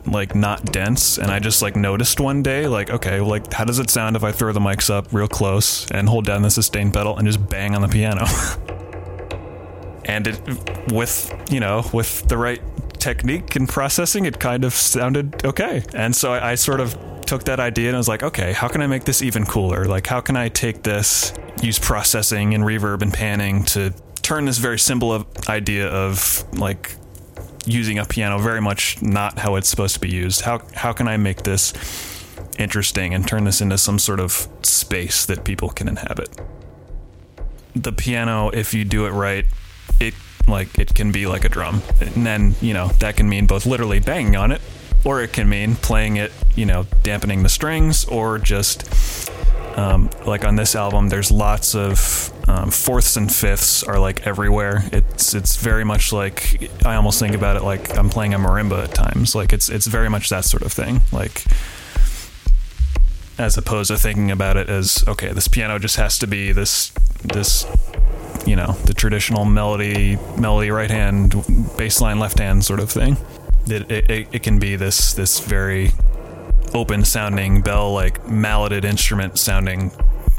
like 0.05 0.35
not 0.35 0.63
dense 0.71 1.17
and 1.17 1.29
i 1.29 1.37
just 1.37 1.61
like 1.61 1.75
noticed 1.75 2.19
one 2.19 2.41
day 2.41 2.65
like 2.67 2.89
okay 2.89 3.19
like 3.19 3.51
how 3.51 3.65
does 3.65 3.77
it 3.77 3.89
sound 3.89 4.15
if 4.15 4.23
i 4.23 4.31
throw 4.31 4.53
the 4.53 4.59
mics 4.59 4.89
up 4.89 5.11
real 5.11 5.27
close 5.27 5.89
and 5.91 6.07
hold 6.07 6.25
down 6.25 6.41
the 6.41 6.49
sustain 6.49 6.91
pedal 6.91 7.17
and 7.17 7.27
just 7.27 7.49
bang 7.49 7.75
on 7.75 7.81
the 7.81 7.89
piano 7.89 8.25
and 10.07 10.27
it 10.27 10.39
with 10.91 11.33
you 11.51 11.59
know 11.59 11.83
with 11.93 12.27
the 12.27 12.37
right 12.37 12.61
technique 12.99 13.55
and 13.55 13.69
processing 13.69 14.25
it 14.25 14.39
kind 14.39 14.65
of 14.65 14.73
sounded 14.73 15.45
okay. 15.45 15.83
And 15.93 16.15
so 16.15 16.33
I, 16.33 16.51
I, 16.51 16.55
sort 16.55 16.79
of 16.79 16.97
took 17.25 17.43
that 17.43 17.59
idea 17.59 17.87
and 17.89 17.95
I 17.95 17.99
was 17.99 18.07
like 18.07 18.23
okay 18.23 18.53
how 18.53 18.67
can 18.67 18.81
I 18.81 18.87
make 18.87 19.03
this 19.03 19.21
even 19.21 19.45
cooler? 19.45 19.85
Like 19.85 20.07
how 20.07 20.21
can 20.21 20.35
I 20.35 20.49
take 20.49 20.83
this 20.83 21.33
use 21.61 21.77
processing 21.77 22.53
and 22.53 22.63
reverb 22.63 23.01
and 23.01 23.13
panning 23.13 23.63
to 23.65 23.93
turn 24.21 24.45
this 24.45 24.57
very 24.57 24.79
simple 24.79 25.25
idea 25.47 25.87
of 25.87 26.43
like 26.57 26.95
using 27.65 27.99
a 27.99 28.05
piano 28.05 28.39
very 28.39 28.61
much 28.61 29.01
not 29.01 29.39
how 29.39 29.55
it's 29.55 29.69
supposed 29.69 29.93
to 29.95 29.99
be 29.99 30.09
used? 30.09 30.41
How 30.41 30.61
how 30.73 30.93
can 30.93 31.07
I 31.07 31.17
make 31.17 31.43
this 31.43 31.73
interesting 32.57 33.13
and 33.13 33.27
turn 33.27 33.43
this 33.43 33.61
into 33.61 33.77
some 33.77 33.99
sort 33.99 34.19
of 34.19 34.47
space 34.63 35.25
that 35.25 35.43
people 35.43 35.69
can 35.69 35.87
inhabit? 35.87 36.29
The 37.75 37.91
piano 37.91 38.49
if 38.49 38.73
you 38.73 38.83
do 38.83 39.05
it 39.05 39.11
right 39.11 39.45
it 39.99 40.13
like 40.47 40.79
it 40.79 40.93
can 40.93 41.11
be 41.11 41.27
like 41.27 41.43
a 41.45 41.49
drum 41.49 41.81
and 41.99 42.25
then 42.25 42.55
you 42.61 42.73
know 42.73 42.87
that 42.99 43.17
can 43.17 43.27
mean 43.27 43.45
both 43.45 43.65
literally 43.65 43.99
banging 43.99 44.35
on 44.35 44.51
it 44.51 44.61
or 45.03 45.21
it 45.21 45.33
can 45.33 45.47
mean 45.49 45.75
playing 45.75 46.15
it 46.17 46.31
you 46.55 46.65
know 46.65 46.85
dampening 47.03 47.43
the 47.43 47.49
strings 47.49 48.05
or 48.05 48.39
just 48.39 49.29
Um, 49.77 50.09
like 50.25 50.43
on 50.43 50.55
this 50.55 50.75
album, 50.75 51.09
there's 51.09 51.29
lots 51.29 51.75
of 51.75 52.31
um, 52.49 52.71
fourths 52.71 53.15
and 53.15 53.31
fifths 53.31 53.83
are 53.83 53.99
like 53.99 54.25
everywhere. 54.25 54.83
It's 54.91 55.35
it's 55.35 55.55
very 55.57 55.83
much 55.83 56.11
like 56.11 56.71
I 56.83 56.95
almost 56.95 57.19
think 57.19 57.35
about 57.35 57.57
it 57.57 57.63
like 57.63 57.95
I'm 57.95 58.09
playing 58.09 58.33
a 58.33 58.39
marimba 58.39 58.85
at 58.85 58.95
times. 58.95 59.35
Like 59.35 59.53
it's 59.53 59.69
it's 59.69 59.85
very 59.85 60.09
much 60.09 60.29
that 60.29 60.45
sort 60.45 60.63
of 60.63 60.73
thing. 60.73 61.01
Like 61.11 61.45
as 63.37 63.57
opposed 63.57 63.89
to 63.89 63.97
thinking 63.97 64.31
about 64.31 64.57
it 64.57 64.69
as 64.69 65.03
okay, 65.07 65.31
this 65.31 65.47
piano 65.47 65.79
just 65.79 65.95
has 65.97 66.17
to 66.19 66.27
be 66.27 66.51
this 66.51 66.91
this 67.23 67.65
you 68.45 68.55
know 68.55 68.71
the 68.85 68.93
traditional 68.93 69.45
melody 69.45 70.17
melody 70.37 70.71
right 70.71 70.89
hand 70.89 71.35
bass 71.77 72.01
line 72.01 72.19
left 72.19 72.39
hand 72.39 72.63
sort 72.63 72.79
of 72.79 72.89
thing. 72.91 73.17
It, 73.67 73.91
it, 73.91 74.27
it 74.31 74.43
can 74.43 74.59
be 74.59 74.75
this 74.75 75.13
this 75.13 75.39
very 75.39 75.91
open 76.73 77.05
sounding 77.05 77.61
bell 77.61 77.93
like 77.93 78.27
malleted 78.27 78.85
instrument 78.85 79.37
sounding 79.37 79.91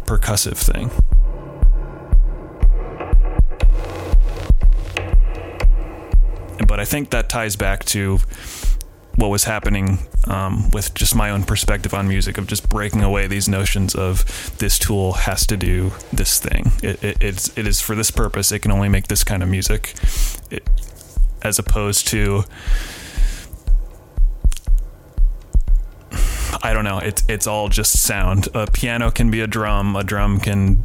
percussive 0.06 0.56
thing. 0.56 0.90
But 6.66 6.80
I 6.80 6.84
think 6.84 7.10
that 7.10 7.28
ties 7.28 7.56
back 7.56 7.84
to 7.86 8.18
what 9.18 9.30
was 9.30 9.44
happening 9.44 9.98
um, 10.28 10.70
with 10.70 10.94
just 10.94 11.12
my 11.12 11.28
own 11.30 11.42
perspective 11.42 11.92
on 11.92 12.06
music 12.06 12.38
of 12.38 12.46
just 12.46 12.68
breaking 12.68 13.02
away 13.02 13.26
these 13.26 13.48
notions 13.48 13.96
of 13.96 14.56
this 14.58 14.78
tool 14.78 15.12
has 15.14 15.44
to 15.44 15.56
do 15.56 15.90
this 16.12 16.38
thing. 16.38 16.70
It, 16.84 17.02
it, 17.02 17.16
it's, 17.20 17.58
it 17.58 17.66
is 17.66 17.80
for 17.80 17.96
this 17.96 18.12
purpose. 18.12 18.52
It 18.52 18.60
can 18.60 18.70
only 18.70 18.88
make 18.88 19.08
this 19.08 19.24
kind 19.24 19.42
of 19.42 19.48
music, 19.48 19.92
it, 20.52 20.62
as 21.42 21.58
opposed 21.58 22.06
to. 22.08 22.44
I 26.62 26.72
don't 26.72 26.84
know. 26.84 26.98
It's 26.98 27.22
it's 27.28 27.46
all 27.46 27.68
just 27.68 28.00
sound. 28.00 28.48
A 28.54 28.66
piano 28.66 29.10
can 29.10 29.30
be 29.30 29.40
a 29.40 29.46
drum. 29.46 29.96
A 29.96 30.02
drum 30.02 30.40
can, 30.40 30.82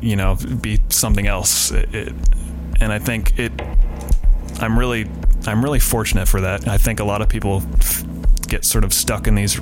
you 0.00 0.16
know, 0.16 0.36
be 0.60 0.80
something 0.90 1.26
else. 1.26 1.70
It, 1.70 2.14
and 2.80 2.92
I 2.92 2.98
think 2.98 3.38
it. 3.38 3.52
I'm 4.60 4.78
really 4.78 5.08
I'm 5.46 5.62
really 5.62 5.80
fortunate 5.80 6.28
for 6.28 6.40
that. 6.40 6.68
I 6.68 6.78
think 6.78 7.00
a 7.00 7.04
lot 7.04 7.22
of 7.22 7.28
people 7.28 7.62
get 8.48 8.64
sort 8.64 8.84
of 8.84 8.92
stuck 8.92 9.26
in 9.26 9.34
these 9.34 9.60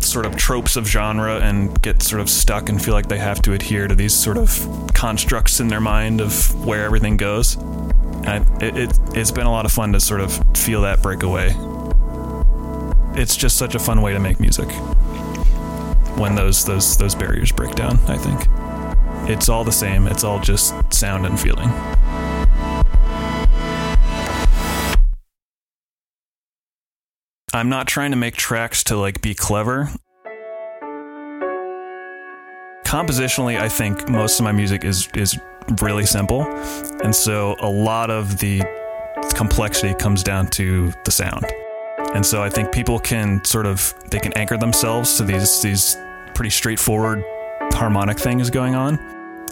sort 0.00 0.24
of 0.24 0.36
tropes 0.36 0.76
of 0.76 0.86
genre 0.86 1.40
and 1.40 1.80
get 1.82 2.02
sort 2.02 2.20
of 2.20 2.30
stuck 2.30 2.68
and 2.68 2.82
feel 2.82 2.94
like 2.94 3.08
they 3.08 3.18
have 3.18 3.42
to 3.42 3.52
adhere 3.52 3.88
to 3.88 3.94
these 3.94 4.14
sort 4.14 4.38
of 4.38 4.90
constructs 4.94 5.60
in 5.60 5.68
their 5.68 5.80
mind 5.80 6.20
of 6.20 6.54
where 6.64 6.84
everything 6.84 7.16
goes. 7.16 7.56
I, 8.26 8.44
it, 8.60 8.76
it, 8.76 8.98
it's 9.14 9.30
been 9.30 9.46
a 9.46 9.50
lot 9.50 9.64
of 9.64 9.72
fun 9.72 9.92
to 9.92 10.00
sort 10.00 10.20
of 10.20 10.40
feel 10.56 10.82
that 10.82 11.02
break 11.02 11.22
away. 11.22 11.54
It's 13.20 13.36
just 13.36 13.56
such 13.56 13.74
a 13.74 13.78
fun 13.78 14.02
way 14.02 14.12
to 14.12 14.20
make 14.20 14.40
music 14.40 14.68
when 16.18 16.34
those 16.34 16.64
those 16.64 16.96
those 16.96 17.14
barriers 17.14 17.52
break 17.52 17.74
down. 17.74 17.98
I 18.08 18.16
think 18.16 18.46
it's 19.28 19.48
all 19.48 19.64
the 19.64 19.72
same. 19.72 20.06
It's 20.06 20.24
all 20.24 20.40
just 20.40 20.74
sound 20.92 21.26
and 21.26 21.38
feeling. 21.38 21.70
I'm 27.56 27.70
not 27.70 27.86
trying 27.86 28.10
to 28.10 28.18
make 28.18 28.36
tracks 28.36 28.84
to 28.84 28.98
like 28.98 29.22
be 29.22 29.34
clever. 29.34 29.88
Compositionally, 32.84 33.58
I 33.58 33.66
think 33.70 34.10
most 34.10 34.38
of 34.38 34.44
my 34.44 34.52
music 34.52 34.84
is 34.84 35.08
is 35.14 35.38
really 35.80 36.04
simple, 36.04 36.42
and 37.02 37.16
so 37.16 37.56
a 37.60 37.68
lot 37.68 38.10
of 38.10 38.38
the 38.40 38.62
complexity 39.34 39.94
comes 39.94 40.22
down 40.22 40.48
to 40.48 40.92
the 41.06 41.10
sound. 41.10 41.46
And 42.14 42.26
so 42.26 42.42
I 42.42 42.50
think 42.50 42.72
people 42.72 42.98
can 42.98 43.42
sort 43.42 43.64
of 43.64 43.94
they 44.10 44.20
can 44.20 44.34
anchor 44.34 44.58
themselves 44.58 45.16
to 45.16 45.24
these 45.24 45.62
these 45.62 45.96
pretty 46.34 46.50
straightforward 46.50 47.24
harmonic 47.72 48.18
things 48.18 48.50
going 48.50 48.74
on, 48.74 48.98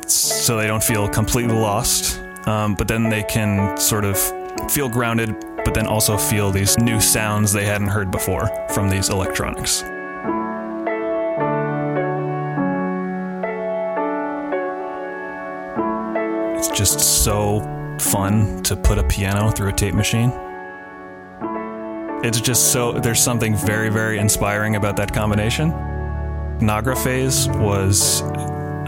so 0.07 0.59
they 0.59 0.67
don't 0.67 0.85
feel 0.85 1.09
completely 1.09 1.57
lost. 1.57 2.21
Um, 2.47 2.75
but 2.75 2.87
then 2.87 3.09
they 3.09 3.23
can 3.23 3.79
sort 3.79 4.05
of 4.05 4.19
feel 4.71 4.91
grounded 4.91 5.35
but 5.65 5.75
then 5.75 5.87
also 5.87 6.17
feel 6.17 6.51
these 6.51 6.79
new 6.79 7.01
sounds 7.01 7.53
they 7.53 7.65
hadn't 7.65 7.89
heard 7.89 8.11
before 8.11 8.49
from 8.73 8.89
these 8.89 9.09
electronics. 9.09 9.83
It's 16.57 16.79
just 16.79 17.25
so 17.25 17.61
fun 17.99 18.63
to 18.63 18.77
put 18.77 18.99
a 18.99 19.05
piano 19.05 19.51
through 19.51 19.69
a 19.69 19.73
tape 19.73 19.95
machine. 19.95 20.33
It's 22.25 22.41
just 22.41 22.73
so, 22.73 22.93
there's 22.93 23.23
something 23.23 23.55
very, 23.55 23.91
very 23.91 24.19
inspiring 24.19 24.77
about 24.77 24.97
that 24.97 25.13
combination. 25.13 25.73
Nagra 26.61 26.97
Phase 26.97 27.49
was 27.49 28.23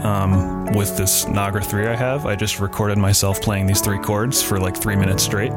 um, 0.03 0.65
with 0.73 0.97
this 0.97 1.25
Nagra 1.25 1.63
3 1.63 1.87
I 1.87 1.95
have. 1.95 2.25
I 2.25 2.35
just 2.35 2.59
recorded 2.59 2.97
myself 2.97 3.41
playing 3.41 3.67
these 3.67 3.81
three 3.81 3.99
chords 3.99 4.41
for 4.41 4.59
like 4.59 4.75
three 4.75 4.95
minutes 4.95 5.23
straight. 5.23 5.51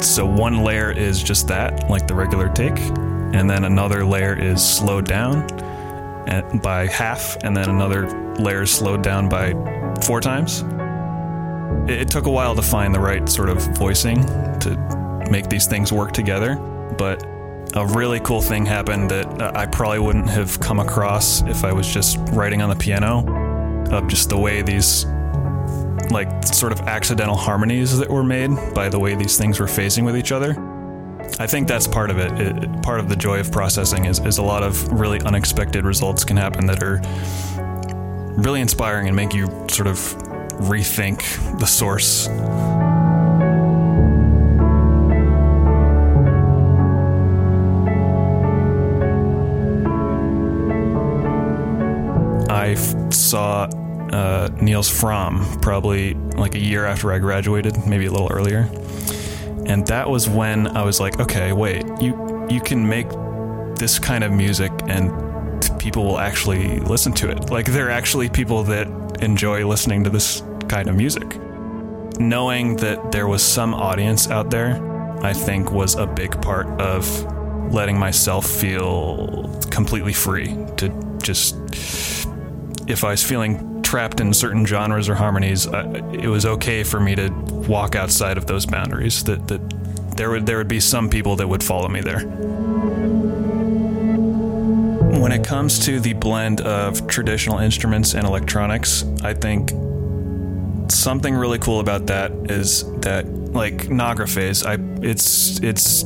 So 0.00 0.26
one 0.26 0.62
layer 0.62 0.90
is 0.90 1.22
just 1.22 1.48
that, 1.48 1.88
like 1.88 2.06
the 2.06 2.14
regular 2.14 2.48
take, 2.48 2.78
and 2.78 3.48
then 3.48 3.64
another 3.64 4.04
layer 4.04 4.38
is 4.38 4.64
slowed 4.64 5.06
down 5.06 5.46
by 6.62 6.86
half, 6.86 7.36
and 7.42 7.56
then 7.56 7.68
another 7.68 8.34
layer 8.34 8.62
is 8.62 8.70
slowed 8.70 9.02
down 9.02 9.28
by 9.28 9.52
four 10.02 10.20
times. 10.20 10.64
It 11.90 12.10
took 12.10 12.26
a 12.26 12.30
while 12.30 12.54
to 12.54 12.62
find 12.62 12.94
the 12.94 13.00
right 13.00 13.28
sort 13.28 13.48
of 13.48 13.58
voicing 13.76 14.22
to 14.60 15.26
make 15.30 15.48
these 15.48 15.66
things 15.66 15.92
work 15.92 16.12
together, 16.12 16.56
but 16.98 17.24
a 17.74 17.86
really 17.86 18.20
cool 18.20 18.40
thing 18.40 18.64
happened 18.64 19.10
that 19.10 19.42
uh, 19.42 19.52
I 19.54 19.66
probably 19.66 19.98
wouldn't 19.98 20.30
have 20.30 20.58
come 20.60 20.78
across 20.80 21.42
if 21.42 21.64
I 21.64 21.72
was 21.72 21.86
just 21.86 22.18
writing 22.30 22.62
on 22.62 22.70
the 22.70 22.76
piano 22.76 23.24
of 23.90 24.08
just 24.08 24.28
the 24.28 24.38
way 24.38 24.62
these 24.62 25.04
like 26.10 26.44
sort 26.44 26.72
of 26.72 26.80
accidental 26.82 27.36
harmonies 27.36 27.98
that 27.98 28.08
were 28.08 28.24
made 28.24 28.50
by 28.74 28.88
the 28.88 28.98
way 28.98 29.14
these 29.14 29.36
things 29.36 29.60
were 29.60 29.66
phasing 29.66 30.04
with 30.04 30.16
each 30.16 30.32
other. 30.32 30.54
I 31.38 31.46
think 31.46 31.68
that's 31.68 31.86
part 31.86 32.10
of 32.10 32.18
it. 32.18 32.32
it. 32.40 32.82
part 32.82 33.00
of 33.00 33.08
the 33.08 33.16
joy 33.16 33.40
of 33.40 33.50
processing 33.50 34.04
is, 34.04 34.18
is 34.20 34.38
a 34.38 34.42
lot 34.42 34.62
of 34.62 34.90
really 34.92 35.20
unexpected 35.20 35.84
results 35.84 36.24
can 36.24 36.36
happen 36.36 36.66
that 36.66 36.82
are 36.82 37.00
really 38.40 38.60
inspiring 38.60 39.06
and 39.06 39.16
make 39.16 39.34
you 39.34 39.46
sort 39.68 39.86
of 39.86 39.96
rethink 40.58 41.20
the 41.58 41.66
source. 41.66 42.28
I 52.48 52.74
saw 53.10 53.68
uh, 54.16 54.48
Nils 54.62 54.88
Frahm 54.88 55.60
probably 55.60 56.14
like 56.14 56.54
a 56.54 56.58
year 56.58 56.86
after 56.86 57.12
I 57.12 57.18
graduated, 57.18 57.86
maybe 57.86 58.06
a 58.06 58.10
little 58.10 58.32
earlier. 58.32 58.68
And 59.66 59.86
that 59.88 60.08
was 60.08 60.26
when 60.26 60.68
I 60.68 60.82
was 60.84 61.00
like, 61.00 61.20
okay, 61.20 61.52
wait, 61.52 61.84
you 62.00 62.14
you 62.48 62.60
can 62.60 62.88
make 62.88 63.08
this 63.76 63.98
kind 63.98 64.24
of 64.24 64.32
music 64.32 64.72
and 64.86 65.10
people 65.78 66.04
will 66.04 66.18
actually 66.18 66.80
listen 66.80 67.12
to 67.14 67.30
it. 67.30 67.50
Like 67.50 67.66
there 67.66 67.88
are 67.88 67.90
actually 67.90 68.30
people 68.30 68.62
that 68.64 68.86
enjoy 69.20 69.66
listening 69.66 70.04
to 70.04 70.10
this 70.10 70.42
kind 70.68 70.88
of 70.88 70.96
music. 70.96 71.38
Knowing 72.18 72.76
that 72.76 73.12
there 73.12 73.28
was 73.28 73.42
some 73.42 73.74
audience 73.74 74.30
out 74.30 74.50
there, 74.50 74.80
I 75.22 75.34
think 75.34 75.72
was 75.72 75.94
a 75.96 76.06
big 76.06 76.40
part 76.40 76.68
of 76.80 77.04
letting 77.70 77.98
myself 77.98 78.46
feel 78.46 79.60
completely 79.70 80.14
free 80.14 80.56
to 80.78 80.88
just 81.20 81.56
if 82.86 83.04
I 83.04 83.10
was 83.10 83.22
feeling 83.22 83.75
trapped 83.86 84.18
in 84.20 84.34
certain 84.34 84.66
genres 84.66 85.08
or 85.08 85.14
harmonies, 85.14 85.68
uh, 85.68 86.02
it 86.12 86.26
was 86.26 86.44
okay 86.44 86.82
for 86.82 86.98
me 86.98 87.14
to 87.14 87.30
walk 87.68 87.94
outside 87.94 88.36
of 88.36 88.46
those 88.46 88.66
boundaries. 88.66 89.22
That 89.24 89.46
that 89.46 89.60
there 90.16 90.30
would 90.30 90.44
there 90.44 90.58
would 90.58 90.68
be 90.68 90.80
some 90.80 91.08
people 91.08 91.36
that 91.36 91.48
would 91.48 91.62
follow 91.62 91.88
me 91.88 92.00
there. 92.00 92.20
When 95.20 95.30
it 95.30 95.44
comes 95.44 95.78
to 95.86 96.00
the 96.00 96.14
blend 96.14 96.60
of 96.62 97.06
traditional 97.06 97.60
instruments 97.60 98.14
and 98.14 98.26
electronics, 98.26 99.04
I 99.22 99.34
think 99.34 99.70
something 100.90 101.34
really 101.34 101.60
cool 101.60 101.78
about 101.78 102.06
that 102.06 102.32
is 102.50 102.82
that 103.02 103.24
like 103.52 103.86
Nagra 103.86 104.28
phase, 104.28 104.66
I 104.66 104.78
it's 105.00 105.60
it's 105.60 106.04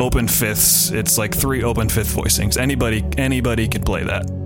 open 0.00 0.26
fifths. 0.26 0.90
It's 0.90 1.18
like 1.18 1.32
three 1.36 1.62
open 1.62 1.88
fifth 1.88 2.16
voicings. 2.16 2.56
Anybody 2.56 3.04
anybody 3.16 3.68
could 3.68 3.86
play 3.86 4.02
that 4.02 4.41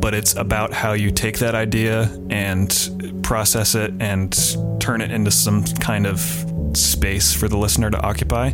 but 0.00 0.14
it's 0.14 0.34
about 0.34 0.72
how 0.72 0.92
you 0.92 1.10
take 1.10 1.38
that 1.38 1.54
idea 1.54 2.10
and 2.30 3.20
process 3.22 3.74
it 3.74 3.92
and 4.00 4.36
turn 4.80 5.00
it 5.00 5.10
into 5.10 5.30
some 5.30 5.64
kind 5.64 6.06
of 6.06 6.18
space 6.74 7.34
for 7.34 7.48
the 7.48 7.56
listener 7.56 7.90
to 7.90 8.00
occupy. 8.00 8.52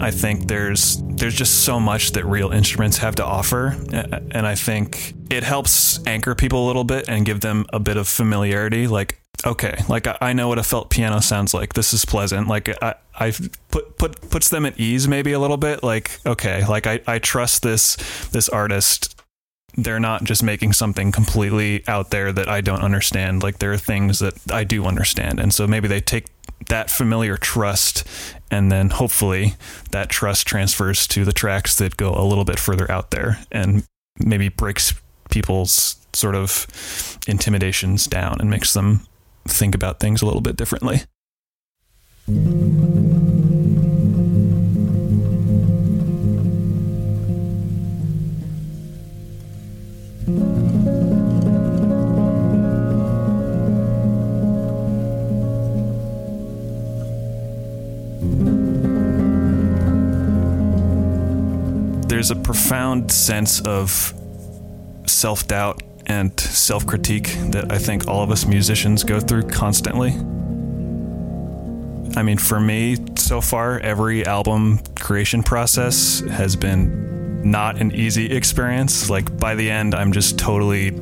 I 0.00 0.10
think 0.10 0.46
there's 0.46 1.02
there's 1.16 1.34
just 1.34 1.64
so 1.64 1.80
much 1.80 2.12
that 2.12 2.24
real 2.24 2.50
instruments 2.52 2.98
have 2.98 3.16
to 3.16 3.24
offer 3.24 3.76
and 3.92 4.46
I 4.46 4.54
think 4.54 5.14
it 5.30 5.42
helps 5.42 6.04
anchor 6.06 6.34
people 6.34 6.64
a 6.64 6.66
little 6.66 6.84
bit 6.84 7.08
and 7.08 7.26
give 7.26 7.40
them 7.40 7.66
a 7.72 7.80
bit 7.80 7.96
of 7.96 8.06
familiarity 8.06 8.86
like 8.86 9.20
okay 9.44 9.82
like 9.88 10.06
I 10.20 10.32
know 10.32 10.48
what 10.48 10.58
a 10.58 10.62
felt 10.62 10.90
piano 10.90 11.20
sounds 11.20 11.54
like. 11.54 11.72
This 11.72 11.92
is 11.92 12.04
pleasant. 12.04 12.46
Like 12.46 12.68
I 12.82 12.94
I 13.18 13.32
put 13.70 13.98
put 13.98 14.30
puts 14.30 14.48
them 14.48 14.64
at 14.64 14.78
ease 14.78 15.08
maybe 15.08 15.32
a 15.32 15.40
little 15.40 15.56
bit. 15.56 15.82
Like 15.82 16.20
okay 16.24 16.64
like 16.66 16.86
I 16.86 17.00
I 17.06 17.18
trust 17.18 17.62
this 17.62 17.96
this 18.30 18.48
artist 18.48 19.20
they're 19.76 20.00
not 20.00 20.24
just 20.24 20.42
making 20.42 20.72
something 20.72 21.12
completely 21.12 21.86
out 21.88 22.10
there 22.10 22.32
that 22.32 22.48
I 22.48 22.60
don't 22.60 22.82
understand. 22.82 23.42
Like 23.42 23.58
there 23.58 23.72
are 23.72 23.78
things 23.78 24.18
that 24.20 24.34
I 24.50 24.64
do 24.64 24.84
understand. 24.84 25.40
And 25.40 25.52
so 25.52 25.66
maybe 25.66 25.88
they 25.88 26.00
take 26.00 26.26
that 26.68 26.90
familiar 26.90 27.36
trust 27.36 28.04
and 28.50 28.70
then 28.70 28.90
hopefully 28.90 29.54
that 29.90 30.08
trust 30.08 30.46
transfers 30.46 31.06
to 31.08 31.24
the 31.24 31.32
tracks 31.32 31.76
that 31.76 31.96
go 31.96 32.14
a 32.14 32.24
little 32.24 32.44
bit 32.44 32.58
further 32.58 32.90
out 32.90 33.10
there 33.10 33.40
and 33.50 33.84
maybe 34.18 34.48
breaks 34.48 34.94
people's 35.30 35.96
sort 36.12 36.34
of 36.34 37.18
intimidations 37.26 38.06
down 38.06 38.36
and 38.40 38.48
makes 38.48 38.72
them 38.72 39.00
think 39.46 39.74
about 39.74 40.00
things 40.00 40.22
a 40.22 40.26
little 40.26 40.40
bit 40.40 40.56
differently. 40.56 41.02
There's 62.24 62.38
a 62.38 62.42
profound 62.42 63.12
sense 63.12 63.60
of 63.60 64.14
self 65.04 65.46
doubt 65.46 65.82
and 66.06 66.40
self 66.40 66.86
critique 66.86 67.36
that 67.50 67.70
I 67.70 67.76
think 67.76 68.08
all 68.08 68.22
of 68.22 68.30
us 68.30 68.46
musicians 68.46 69.04
go 69.04 69.20
through 69.20 69.42
constantly. 69.42 70.12
I 72.18 72.22
mean, 72.22 72.38
for 72.38 72.58
me, 72.58 72.96
so 73.18 73.42
far, 73.42 73.78
every 73.80 74.24
album 74.24 74.80
creation 74.98 75.42
process 75.42 76.20
has 76.20 76.56
been 76.56 77.42
not 77.50 77.78
an 77.78 77.94
easy 77.94 78.32
experience. 78.34 79.10
Like 79.10 79.36
by 79.36 79.54
the 79.54 79.70
end, 79.70 79.94
I'm 79.94 80.10
just 80.10 80.38
totally 80.38 80.98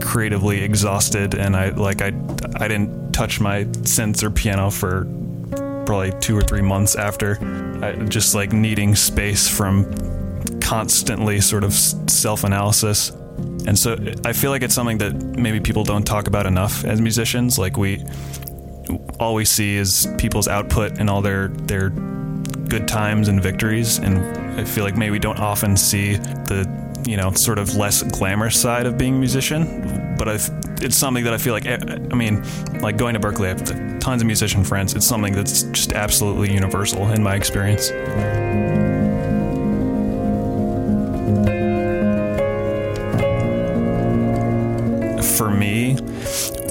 creatively 0.00 0.62
exhausted, 0.62 1.34
and 1.34 1.56
I 1.56 1.70
like 1.70 2.02
I 2.02 2.12
I 2.54 2.68
didn't 2.68 3.10
touch 3.12 3.40
my 3.40 3.64
synth 3.64 4.22
or 4.22 4.30
piano 4.30 4.70
for 4.70 5.08
probably 5.86 6.12
two 6.20 6.36
or 6.36 6.42
three 6.42 6.62
months 6.62 6.94
after, 6.94 7.36
I, 7.82 8.04
just 8.04 8.36
like 8.36 8.52
needing 8.52 8.94
space 8.94 9.48
from 9.48 9.90
constantly 10.72 11.38
sort 11.38 11.64
of 11.64 11.74
self 11.74 12.44
analysis. 12.44 13.10
And 13.66 13.78
so 13.78 13.94
I 14.24 14.32
feel 14.32 14.50
like 14.50 14.62
it's 14.62 14.74
something 14.74 14.96
that 14.98 15.12
maybe 15.12 15.60
people 15.60 15.84
don't 15.84 16.04
talk 16.04 16.28
about 16.28 16.46
enough 16.46 16.86
as 16.86 16.98
musicians. 16.98 17.58
Like 17.58 17.76
we 17.76 18.02
all 19.20 19.34
we 19.34 19.44
see 19.44 19.76
is 19.76 20.08
people's 20.16 20.48
output 20.48 20.98
and 20.98 21.10
all 21.10 21.20
their 21.20 21.48
their 21.48 21.90
good 21.90 22.88
times 22.88 23.28
and 23.28 23.42
victories 23.42 23.98
and 23.98 24.16
I 24.58 24.64
feel 24.64 24.82
like 24.84 24.96
maybe 24.96 25.10
we 25.10 25.18
don't 25.18 25.38
often 25.38 25.76
see 25.76 26.14
the 26.50 26.60
you 27.06 27.18
know 27.18 27.30
sort 27.32 27.58
of 27.58 27.76
less 27.76 28.02
glamorous 28.02 28.58
side 28.58 28.86
of 28.86 28.96
being 28.96 29.16
a 29.16 29.18
musician 29.18 30.14
but 30.16 30.26
I've, 30.28 30.48
it's 30.80 30.96
something 30.96 31.24
that 31.24 31.34
I 31.34 31.38
feel 31.38 31.52
like 31.52 31.66
eh, 31.66 31.78
I 32.10 32.14
mean 32.14 32.42
like 32.80 32.96
going 32.96 33.14
to 33.14 33.20
Berklee, 33.20 33.46
I 33.46 33.48
have 33.48 34.00
tons 34.00 34.22
of 34.22 34.26
musician 34.26 34.64
friends 34.64 34.94
it's 34.94 35.06
something 35.06 35.34
that's 35.34 35.64
just 35.64 35.92
absolutely 35.92 36.52
universal 36.52 37.10
in 37.10 37.22
my 37.22 37.34
experience 37.36 37.90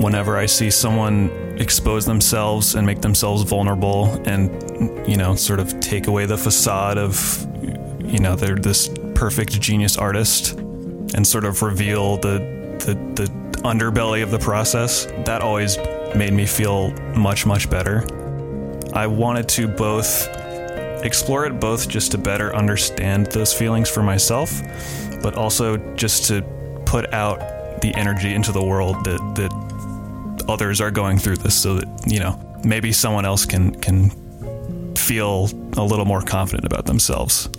whenever 0.01 0.37
I 0.37 0.45
see 0.45 0.69
someone 0.69 1.29
expose 1.59 2.05
themselves 2.05 2.75
and 2.75 2.85
make 2.85 3.01
themselves 3.01 3.43
vulnerable 3.43 4.07
and 4.25 5.07
you 5.07 5.17
know 5.17 5.35
sort 5.35 5.59
of 5.59 5.79
take 5.79 6.07
away 6.07 6.25
the 6.25 6.37
facade 6.37 6.97
of 6.97 7.47
you 8.03 8.19
know 8.19 8.35
they're 8.35 8.55
this 8.55 8.89
perfect 9.13 9.59
genius 9.61 9.97
artist 9.97 10.53
and 10.53 11.25
sort 11.25 11.45
of 11.45 11.61
reveal 11.61 12.17
the 12.17 12.39
the, 12.79 12.95
the 13.15 13.31
underbelly 13.61 14.23
of 14.23 14.31
the 14.31 14.39
process 14.39 15.05
that 15.25 15.41
always 15.41 15.77
made 16.15 16.33
me 16.33 16.45
feel 16.45 16.91
much 17.15 17.45
much 17.45 17.69
better. 17.69 18.05
I 18.93 19.07
wanted 19.07 19.47
to 19.49 19.67
both 19.67 20.27
explore 21.05 21.45
it 21.45 21.59
both 21.59 21.87
just 21.87 22.11
to 22.11 22.17
better 22.17 22.55
understand 22.55 23.27
those 23.27 23.53
feelings 23.53 23.89
for 23.89 24.03
myself 24.03 24.61
but 25.21 25.35
also 25.35 25.77
just 25.95 26.25
to 26.25 26.41
put 26.85 27.11
out 27.13 27.39
the 27.81 27.93
energy 27.95 28.33
into 28.33 28.51
the 28.51 28.63
world 28.63 28.95
that 29.03 29.19
that 29.35 29.70
others 30.51 30.81
are 30.81 30.91
going 30.91 31.17
through 31.17 31.37
this 31.37 31.55
so 31.55 31.75
that, 31.75 31.87
you 32.05 32.19
know, 32.19 32.39
maybe 32.63 32.91
someone 32.91 33.25
else 33.25 33.45
can 33.45 33.73
can 33.75 34.11
feel 34.95 35.49
a 35.77 35.83
little 35.83 36.05
more 36.05 36.21
confident 36.21 36.65
about 36.65 36.85
themselves. 36.85 37.49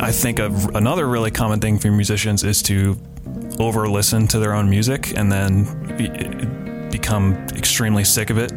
I 0.00 0.12
think 0.12 0.38
of 0.38 0.76
another 0.76 1.08
really 1.08 1.32
common 1.32 1.58
thing 1.60 1.78
for 1.78 1.90
musicians 1.90 2.44
is 2.44 2.62
to 2.62 2.96
over 3.58 3.88
listen 3.88 4.28
to 4.28 4.38
their 4.38 4.54
own 4.54 4.70
music 4.70 5.16
and 5.16 5.32
then 5.32 5.64
be, 5.96 6.08
become 6.96 7.34
extremely 7.56 8.04
sick 8.04 8.30
of 8.30 8.38
it. 8.38 8.52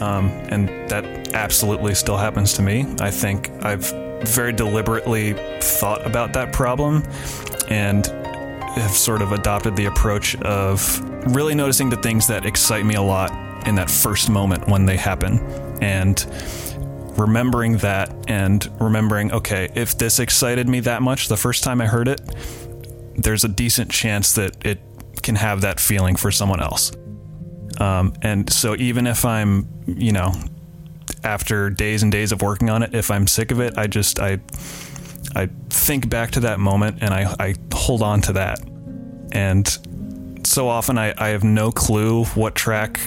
Um, 0.00 0.28
and 0.48 0.68
that 0.90 1.34
absolutely 1.34 1.94
still 1.94 2.16
happens 2.16 2.52
to 2.54 2.62
me. 2.62 2.86
I 3.00 3.10
think 3.10 3.50
I've 3.64 3.90
very 4.22 4.52
deliberately 4.52 5.34
thought 5.60 6.04
about 6.06 6.32
that 6.32 6.52
problem 6.52 7.02
and 7.68 8.06
have 8.76 8.90
sort 8.90 9.22
of 9.22 9.32
adopted 9.32 9.76
the 9.76 9.86
approach 9.86 10.36
of 10.42 11.00
really 11.34 11.54
noticing 11.54 11.90
the 11.90 11.96
things 11.96 12.26
that 12.28 12.44
excite 12.46 12.84
me 12.84 12.94
a 12.94 13.02
lot 13.02 13.30
in 13.66 13.74
that 13.74 13.90
first 13.90 14.30
moment 14.30 14.68
when 14.68 14.86
they 14.86 14.96
happen 14.96 15.38
and 15.82 16.26
remembering 17.18 17.76
that 17.78 18.14
and 18.28 18.70
remembering 18.80 19.32
okay 19.32 19.68
if 19.74 19.98
this 19.98 20.20
excited 20.20 20.68
me 20.68 20.80
that 20.80 21.02
much 21.02 21.26
the 21.26 21.36
first 21.36 21.64
time 21.64 21.80
i 21.80 21.86
heard 21.86 22.06
it 22.06 22.20
there's 23.16 23.42
a 23.42 23.48
decent 23.48 23.90
chance 23.90 24.34
that 24.34 24.54
it 24.64 24.78
can 25.22 25.34
have 25.34 25.60
that 25.62 25.80
feeling 25.80 26.14
for 26.14 26.30
someone 26.30 26.60
else 26.60 26.92
um, 27.78 28.12
and 28.22 28.52
so 28.52 28.74
even 28.76 29.06
if 29.06 29.24
i'm 29.24 29.66
you 29.86 30.12
know 30.12 30.32
after 31.24 31.70
days 31.70 32.02
and 32.02 32.12
days 32.12 32.32
of 32.32 32.42
working 32.42 32.70
on 32.70 32.82
it, 32.82 32.94
if 32.94 33.10
I'm 33.10 33.26
sick 33.26 33.50
of 33.50 33.60
it, 33.60 33.76
I 33.76 33.86
just 33.86 34.20
I 34.20 34.38
I 35.34 35.48
think 35.70 36.08
back 36.08 36.30
to 36.32 36.40
that 36.40 36.58
moment 36.58 36.98
and 37.00 37.12
I, 37.12 37.34
I 37.38 37.54
hold 37.72 38.02
on 38.02 38.20
to 38.22 38.32
that. 38.34 38.60
And 39.32 40.46
so 40.46 40.68
often 40.68 40.96
I, 40.96 41.14
I 41.18 41.28
have 41.28 41.44
no 41.44 41.70
clue 41.70 42.24
what 42.26 42.54
track 42.54 43.00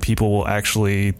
people 0.00 0.30
will 0.30 0.46
actually 0.46 1.14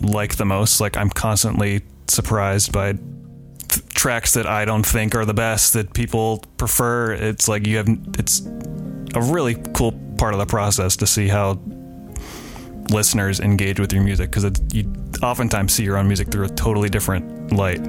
like 0.00 0.36
the 0.36 0.44
most. 0.44 0.80
Like 0.80 0.96
I'm 0.96 1.10
constantly 1.10 1.82
surprised 2.06 2.72
by 2.72 2.92
th- 2.92 3.88
tracks 3.88 4.34
that 4.34 4.46
I 4.46 4.64
don't 4.64 4.86
think 4.86 5.14
are 5.14 5.24
the 5.24 5.34
best 5.34 5.72
that 5.72 5.94
people 5.94 6.44
prefer. 6.56 7.12
It's 7.12 7.48
like 7.48 7.66
you 7.66 7.78
have 7.78 7.88
it's 8.18 8.46
a 9.14 9.22
really 9.22 9.56
cool 9.74 9.92
part 10.16 10.34
of 10.34 10.38
the 10.38 10.46
process 10.46 10.96
to 10.96 11.06
see 11.06 11.28
how 11.28 11.60
listeners 12.90 13.40
engage 13.40 13.80
with 13.80 13.92
your 13.92 14.02
music 14.02 14.30
because 14.30 14.50
you 14.72 14.92
oftentimes 15.22 15.72
see 15.72 15.84
your 15.84 15.96
own 15.96 16.06
music 16.06 16.30
through 16.30 16.44
a 16.44 16.48
totally 16.48 16.88
different 16.88 17.52
light. 17.52 17.80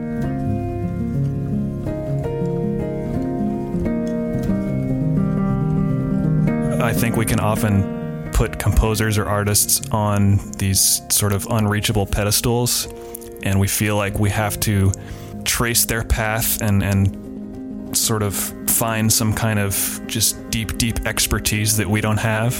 I 6.81 6.93
think 6.93 7.17
we 7.17 7.25
can 7.25 7.39
often 7.39 8.31
put 8.31 8.57
composers 8.57 9.17
or 9.17 9.25
artists 9.25 9.81
on 9.91 10.37
these 10.57 11.01
sort 11.09 11.33
of 11.33 11.45
unreachable 11.47 12.05
pedestals, 12.05 12.87
and 13.43 13.59
we 13.59 13.67
feel 13.67 13.95
like 13.95 14.17
we 14.17 14.29
have 14.29 14.59
to 14.61 14.91
trace 15.43 15.85
their 15.85 16.03
path 16.03 16.61
and, 16.61 16.81
and 16.81 17.95
sort 17.95 18.23
of 18.23 18.35
find 18.69 19.11
some 19.11 19.33
kind 19.33 19.59
of 19.59 20.01
just 20.07 20.49
deep, 20.49 20.77
deep 20.77 21.05
expertise 21.05 21.75
that 21.77 21.87
we 21.87 22.01
don't 22.01 22.17
have. 22.17 22.53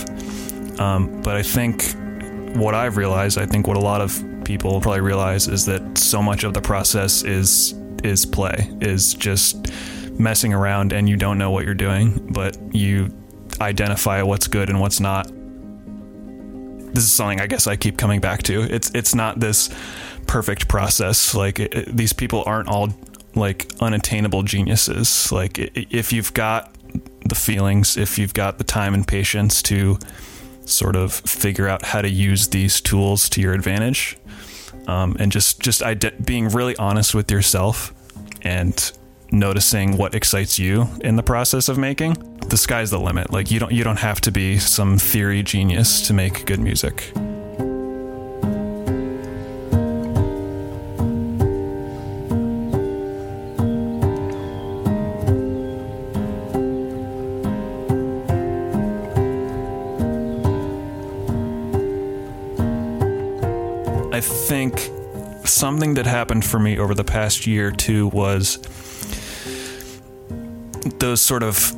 Um, 0.79 1.21
but 1.21 1.35
I 1.35 1.43
think 1.43 1.95
what 2.55 2.75
I've 2.75 2.97
realized, 2.97 3.37
I 3.37 3.45
think 3.45 3.67
what 3.67 3.77
a 3.77 3.81
lot 3.81 4.01
of 4.01 4.23
people 4.43 4.81
probably 4.81 5.01
realize 5.01 5.47
is 5.47 5.65
that 5.65 5.97
so 5.97 6.21
much 6.21 6.43
of 6.43 6.53
the 6.53 6.61
process 6.61 7.23
is 7.23 7.73
is 8.03 8.25
play, 8.25 8.69
is 8.81 9.13
just 9.13 9.67
messing 10.19 10.53
around 10.53 10.93
and 10.93 11.07
you 11.07 11.15
don't 11.15 11.37
know 11.37 11.51
what 11.51 11.65
you're 11.65 11.73
doing, 11.73 12.31
but 12.33 12.57
you 12.73 13.09
identify 13.61 14.21
what's 14.21 14.47
good 14.47 14.69
and 14.69 14.79
what's 14.79 14.99
not. 14.99 15.27
This 16.93 17.03
is 17.03 17.11
something 17.11 17.39
I 17.39 17.47
guess 17.47 17.67
I 17.67 17.75
keep 17.75 17.97
coming 17.97 18.19
back 18.19 18.43
to. 18.43 18.61
It's 18.61 18.91
it's 18.95 19.13
not 19.13 19.39
this 19.39 19.69
perfect 20.27 20.67
process. 20.67 21.33
Like 21.33 21.59
it, 21.59 21.73
it, 21.73 21.97
these 21.97 22.13
people 22.13 22.43
aren't 22.45 22.67
all 22.67 22.89
like 23.35 23.71
unattainable 23.79 24.43
geniuses. 24.43 25.31
Like 25.31 25.57
if 25.57 26.11
you've 26.11 26.33
got 26.33 26.73
the 27.25 27.35
feelings, 27.35 27.97
if 27.97 28.17
you've 28.17 28.33
got 28.33 28.57
the 28.57 28.63
time 28.63 28.93
and 28.93 29.07
patience 29.07 29.61
to 29.63 29.99
sort 30.69 30.95
of 30.95 31.13
figure 31.13 31.67
out 31.67 31.85
how 31.85 32.01
to 32.01 32.09
use 32.09 32.47
these 32.49 32.81
tools 32.81 33.29
to 33.29 33.41
your 33.41 33.53
advantage, 33.53 34.17
um, 34.87 35.15
and 35.19 35.31
just 35.31 35.59
just 35.59 35.83
ide- 35.83 36.25
being 36.25 36.49
really 36.49 36.75
honest 36.77 37.13
with 37.13 37.31
yourself 37.31 37.93
and 38.41 38.91
noticing 39.31 39.97
what 39.97 40.15
excites 40.15 40.57
you 40.57 40.87
in 41.01 41.15
the 41.15 41.23
process 41.23 41.69
of 41.69 41.77
making. 41.77 42.13
The 42.47 42.57
sky's 42.57 42.89
the 42.89 42.99
limit. 42.99 43.31
Like 43.31 43.51
you 43.51 43.59
don't 43.59 43.71
you 43.71 43.83
don't 43.83 43.99
have 43.99 44.21
to 44.21 44.31
be 44.31 44.57
some 44.57 44.97
theory 44.97 45.43
genius 45.43 46.07
to 46.07 46.13
make 46.13 46.45
good 46.45 46.59
music. 46.59 47.11
Something 65.79 65.93
that 65.93 66.05
happened 66.05 66.43
for 66.43 66.59
me 66.59 66.77
over 66.77 66.93
the 66.93 67.05
past 67.05 67.47
year 67.47 67.69
or 67.69 67.71
two 67.71 68.07
was 68.09 68.57
those 70.99 71.21
sort 71.21 71.41
of 71.41 71.73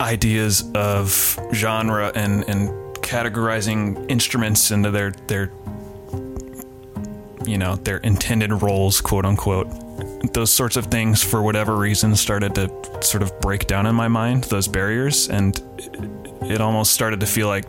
ideas 0.00 0.68
of 0.74 1.38
genre 1.54 2.10
and, 2.16 2.42
and 2.48 2.70
categorizing 3.04 4.04
instruments 4.10 4.72
into 4.72 4.90
their 4.90 5.12
their 5.28 5.52
you 7.44 7.56
know 7.56 7.76
their 7.76 7.98
intended 7.98 8.50
roles 8.62 9.00
quote 9.00 9.24
unquote. 9.24 9.68
Those 10.32 10.50
sorts 10.50 10.76
of 10.76 10.86
things 10.86 11.22
for 11.22 11.40
whatever 11.40 11.76
reason 11.76 12.16
started 12.16 12.52
to 12.56 12.68
sort 13.00 13.22
of 13.22 13.38
break 13.40 13.68
down 13.68 13.86
in 13.86 13.94
my 13.94 14.08
mind 14.08 14.42
those 14.44 14.66
barriers 14.66 15.28
and 15.28 15.62
it 16.42 16.60
almost 16.60 16.94
started 16.94 17.20
to 17.20 17.26
feel 17.26 17.46
like 17.46 17.64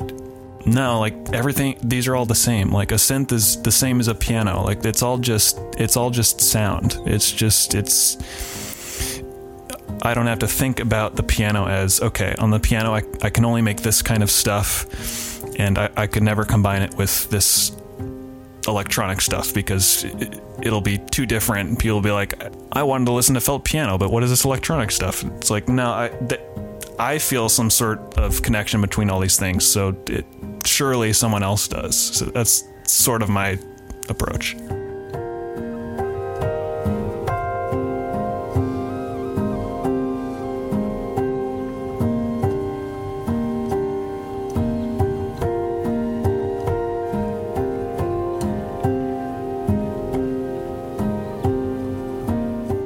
no 0.68 1.00
like 1.00 1.16
everything 1.34 1.78
these 1.84 2.08
are 2.08 2.16
all 2.16 2.26
the 2.26 2.36
same 2.36 2.72
like 2.72 2.92
a 2.92 2.96
synth 2.96 3.32
is 3.32 3.62
the 3.62 3.72
same 3.72 4.00
as 4.00 4.08
a 4.08 4.16
piano 4.16 4.64
like 4.64 4.84
it's 4.86 5.02
all 5.02 5.18
just 5.18 5.58
it's 5.78 5.98
all 5.98 6.10
just 6.10 6.42
sound 6.42 6.98
it's 7.06 7.32
just 7.32 7.74
it's 7.74 8.18
I 10.04 10.14
don't 10.14 10.28
have 10.28 10.40
to 10.40 10.48
think 10.48 10.80
about 10.80 11.16
the 11.16 11.24
piano 11.24 11.68
as 11.68 12.02
okay 12.02 12.36
on 12.38 12.52
the 12.52 12.60
piano 12.60 12.94
I, 12.94 13.04
I 13.22 13.30
can 13.30 13.46
only 13.46 13.62
make 13.62 13.82
this 13.82 14.02
kind 14.02 14.22
of 14.22 14.30
stuff 14.30 14.86
and 15.58 15.78
I, 15.78 15.90
I 15.96 16.08
could 16.08 16.24
never 16.24 16.46
combine 16.46 16.82
it 16.82 16.96
with 16.96 17.30
this 17.30 17.72
electronic 18.68 19.22
stuff 19.22 19.54
because 19.54 20.04
it, 20.04 20.42
will 20.64 20.82
be 20.82 20.98
too 20.98 21.26
different. 21.26 21.70
And 21.70 21.80
people 21.80 21.96
will 21.96 22.04
be 22.04 22.12
like, 22.12 22.42
I 22.72 22.84
wanted 22.84 23.06
to 23.06 23.12
listen 23.12 23.36
to 23.36 23.42
felt 23.42 23.64
piano, 23.64 23.98
but 23.98 24.12
what 24.12 24.24
is 24.24 24.30
this 24.30 24.46
electronic 24.46 24.92
stuff? 24.92 25.24
It's 25.24 25.50
like, 25.50 25.70
no, 25.70 25.92
I, 25.92 26.10
th- 26.28 26.42
I 27.00 27.20
feel 27.20 27.48
some 27.48 27.70
sort 27.70 28.18
of 28.18 28.42
connection 28.42 28.82
between 28.82 29.12
all 29.12 29.20
these 29.20 29.38
things, 29.38 29.66
so 29.66 29.96
it, 30.08 30.26
surely 30.66 31.14
someone 31.14 31.44
else 31.44 31.68
does. 31.68 31.96
So 31.96 32.26
that's 32.26 32.64
sort 32.86 33.22
of 33.22 33.30
my 33.30 33.60
approach. 34.10 34.56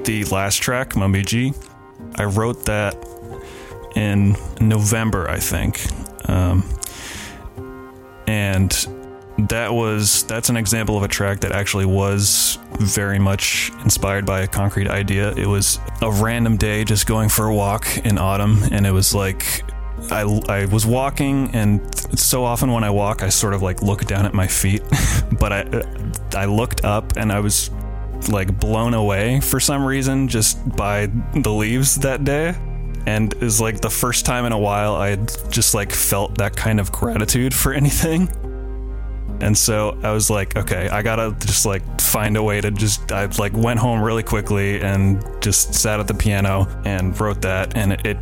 The 0.04 0.26
last 0.30 0.62
track, 0.62 0.98
Mummy 0.98 1.24
I 2.16 2.26
wrote 2.26 2.66
that 2.66 2.98
in 4.02 4.36
November, 4.60 5.30
I 5.30 5.40
think. 5.40 5.86
Um, 6.28 6.64
and 8.28 8.72
that 9.50 9.74
was 9.74 10.24
that's 10.24 10.50
an 10.50 10.58
example 10.58 10.98
of 10.98 11.04
a 11.04 11.08
track 11.08 11.40
that 11.42 11.52
actually 11.52 11.86
was 11.86 12.60
very 12.80 13.20
much 13.20 13.72
inspired 13.84 14.26
by 14.26 14.42
a 14.42 14.48
concrete 14.48 14.88
idea. 14.88 15.34
It 15.34 15.46
was 15.46 15.80
a 16.02 16.12
random 16.12 16.58
day 16.58 16.84
just 16.84 17.06
going 17.08 17.30
for 17.30 17.48
a 17.48 17.56
walk 17.56 17.98
in 18.06 18.18
autumn 18.18 18.64
and 18.72 18.86
it 18.86 18.92
was 18.92 19.16
like 19.16 19.64
I, 20.12 20.22
I 20.50 20.66
was 20.66 20.86
walking 20.86 21.50
and 21.56 21.82
so 22.20 22.44
often 22.44 22.72
when 22.72 22.84
I 22.84 22.90
walk 22.90 23.24
I 23.24 23.30
sort 23.30 23.54
of 23.54 23.62
like 23.62 23.82
look 23.82 24.06
down 24.06 24.26
at 24.26 24.34
my 24.34 24.48
feet 24.48 24.84
but 25.40 25.52
I 25.52 25.62
I 26.36 26.46
looked 26.46 26.84
up 26.84 27.18
and 27.18 27.32
I 27.32 27.40
was 27.40 27.72
like 28.30 28.60
blown 28.60 28.94
away 28.94 29.40
for 29.40 29.60
some 29.60 29.84
reason 29.84 30.28
just 30.28 30.58
by 30.76 31.08
the 31.34 31.52
leaves 31.52 31.96
that 31.96 32.24
day 32.24 32.56
and 33.06 33.34
is 33.42 33.60
like 33.60 33.82
the 33.82 33.90
first 33.90 34.26
time 34.26 34.46
in 34.46 34.52
a 34.52 34.60
while 34.60 34.96
I 34.96 35.16
just 35.50 35.74
like 35.74 35.92
felt 35.92 36.38
that 36.38 36.56
kind 36.56 36.80
of 36.80 36.92
gratitude 36.92 37.54
for 37.54 37.74
anything. 37.82 38.30
And 39.42 39.58
so 39.58 39.98
I 40.04 40.12
was 40.12 40.30
like, 40.30 40.56
okay, 40.56 40.88
I 40.90 41.02
gotta 41.02 41.36
just 41.40 41.66
like 41.66 41.82
find 42.00 42.38
a 42.38 42.44
way 42.44 42.62
to 42.62 42.70
just. 42.70 43.12
I 43.12 43.26
like 43.26 43.54
went 43.54 43.80
home 43.80 44.02
really 44.02 44.24
quickly 44.24 44.80
and 44.82 45.26
just 45.42 45.74
sat 45.74 46.00
at 46.00 46.08
the 46.08 46.14
piano 46.14 46.68
and 46.86 47.20
wrote 47.20 47.42
that. 47.42 47.76
And 47.76 47.94
it, 47.94 48.06
it 48.06 48.18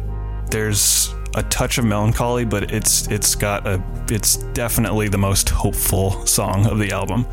there's 0.49 1.13
a 1.35 1.43
touch 1.43 1.77
of 1.77 1.83
melancholy, 1.83 2.45
but 2.45 2.71
it's 2.71 3.07
it's 3.07 3.35
got 3.35 3.67
a 3.67 3.83
it's 4.09 4.37
definitely 4.53 5.09
the 5.09 5.17
most 5.17 5.49
hopeful 5.49 6.25
song 6.25 6.65
of 6.67 6.79
the 6.79 6.91
album 6.91 7.25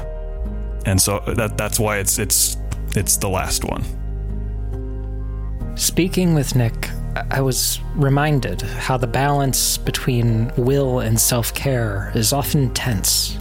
and 0.86 1.02
so 1.02 1.18
that 1.26 1.58
that's 1.58 1.78
why 1.78 1.98
it's 1.98 2.18
it's 2.18 2.56
it's 2.94 3.16
the 3.18 3.28
last 3.28 3.64
one. 3.64 3.84
Speaking 5.76 6.32
with 6.32 6.54
Nick, 6.54 6.88
I 7.30 7.40
was 7.40 7.80
reminded 7.94 8.62
how 8.62 8.96
the 8.96 9.06
balance 9.06 9.78
between 9.78 10.52
will 10.56 11.00
and 11.00 11.20
self 11.20 11.54
care 11.54 12.12
is 12.14 12.32
often 12.32 12.72
tense. 12.74 13.38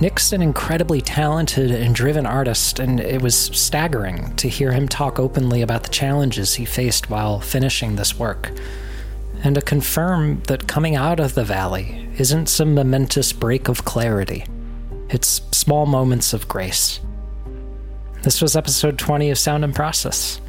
Nick's 0.00 0.32
an 0.32 0.40
incredibly 0.40 1.02
talented 1.02 1.70
and 1.70 1.94
driven 1.94 2.24
artist, 2.24 2.78
and 2.78 3.00
it 3.00 3.20
was 3.20 3.36
staggering 3.36 4.34
to 4.36 4.48
hear 4.48 4.72
him 4.72 4.88
talk 4.88 5.18
openly 5.18 5.60
about 5.60 5.82
the 5.82 5.90
challenges 5.90 6.54
he 6.54 6.64
faced 6.64 7.10
while 7.10 7.38
finishing 7.38 7.96
this 7.96 8.18
work, 8.18 8.50
and 9.44 9.54
to 9.54 9.60
confirm 9.60 10.42
that 10.44 10.66
coming 10.66 10.96
out 10.96 11.20
of 11.20 11.34
the 11.34 11.44
valley 11.44 12.08
isn't 12.18 12.48
some 12.48 12.74
momentous 12.74 13.32
break 13.32 13.68
of 13.68 13.84
clarity. 13.84 14.46
It's 15.10 15.42
small 15.52 15.84
moments 15.86 16.32
of 16.32 16.48
grace. 16.48 17.00
This 18.22 18.40
was 18.40 18.56
episode 18.56 18.98
20 18.98 19.30
of 19.30 19.38
Sound 19.38 19.64
and 19.64 19.74
Process. 19.74 20.40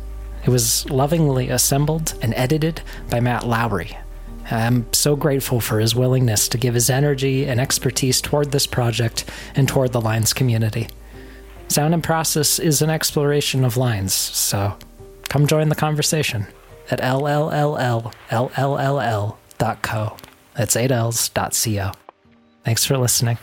It 0.43 0.49
was 0.49 0.89
lovingly 0.89 1.49
assembled 1.49 2.13
and 2.21 2.34
edited 2.36 2.82
by 3.10 3.19
Matt 3.19 3.45
Lowry. 3.45 3.97
I'm 4.49 4.91
so 4.93 5.15
grateful 5.15 5.62
for 5.62 5.80
his 5.80 5.95
willingness 5.95 6.47
to 6.49 6.58
give 6.58 6.73
his 6.73 6.89
energy 6.89 7.45
and 7.45 7.60
expertise 7.60 8.19
toward 8.21 8.51
this 8.51 8.67
project 8.67 9.30
and 9.56 9.67
toward 9.67 9.91
the 9.93 10.01
Lines 10.01 10.34
community. 10.34 10.88
Sound 11.67 11.93
and 11.93 12.04
Process 12.04 12.60
is 12.60 12.82
an 12.82 12.89
exploration 12.89 13.63
of 13.63 13.77
lines, 13.77 14.13
so 14.13 14.75
come 15.30 15.47
join 15.47 15.69
the 15.69 15.75
conversation 15.75 16.47
at 16.89 16.99
llllllll.co. 16.99 17.77
That's 20.54 20.75
8ls.co. 20.75 21.91
Thanks 22.65 22.86
for 22.86 22.97
listening. 22.97 23.38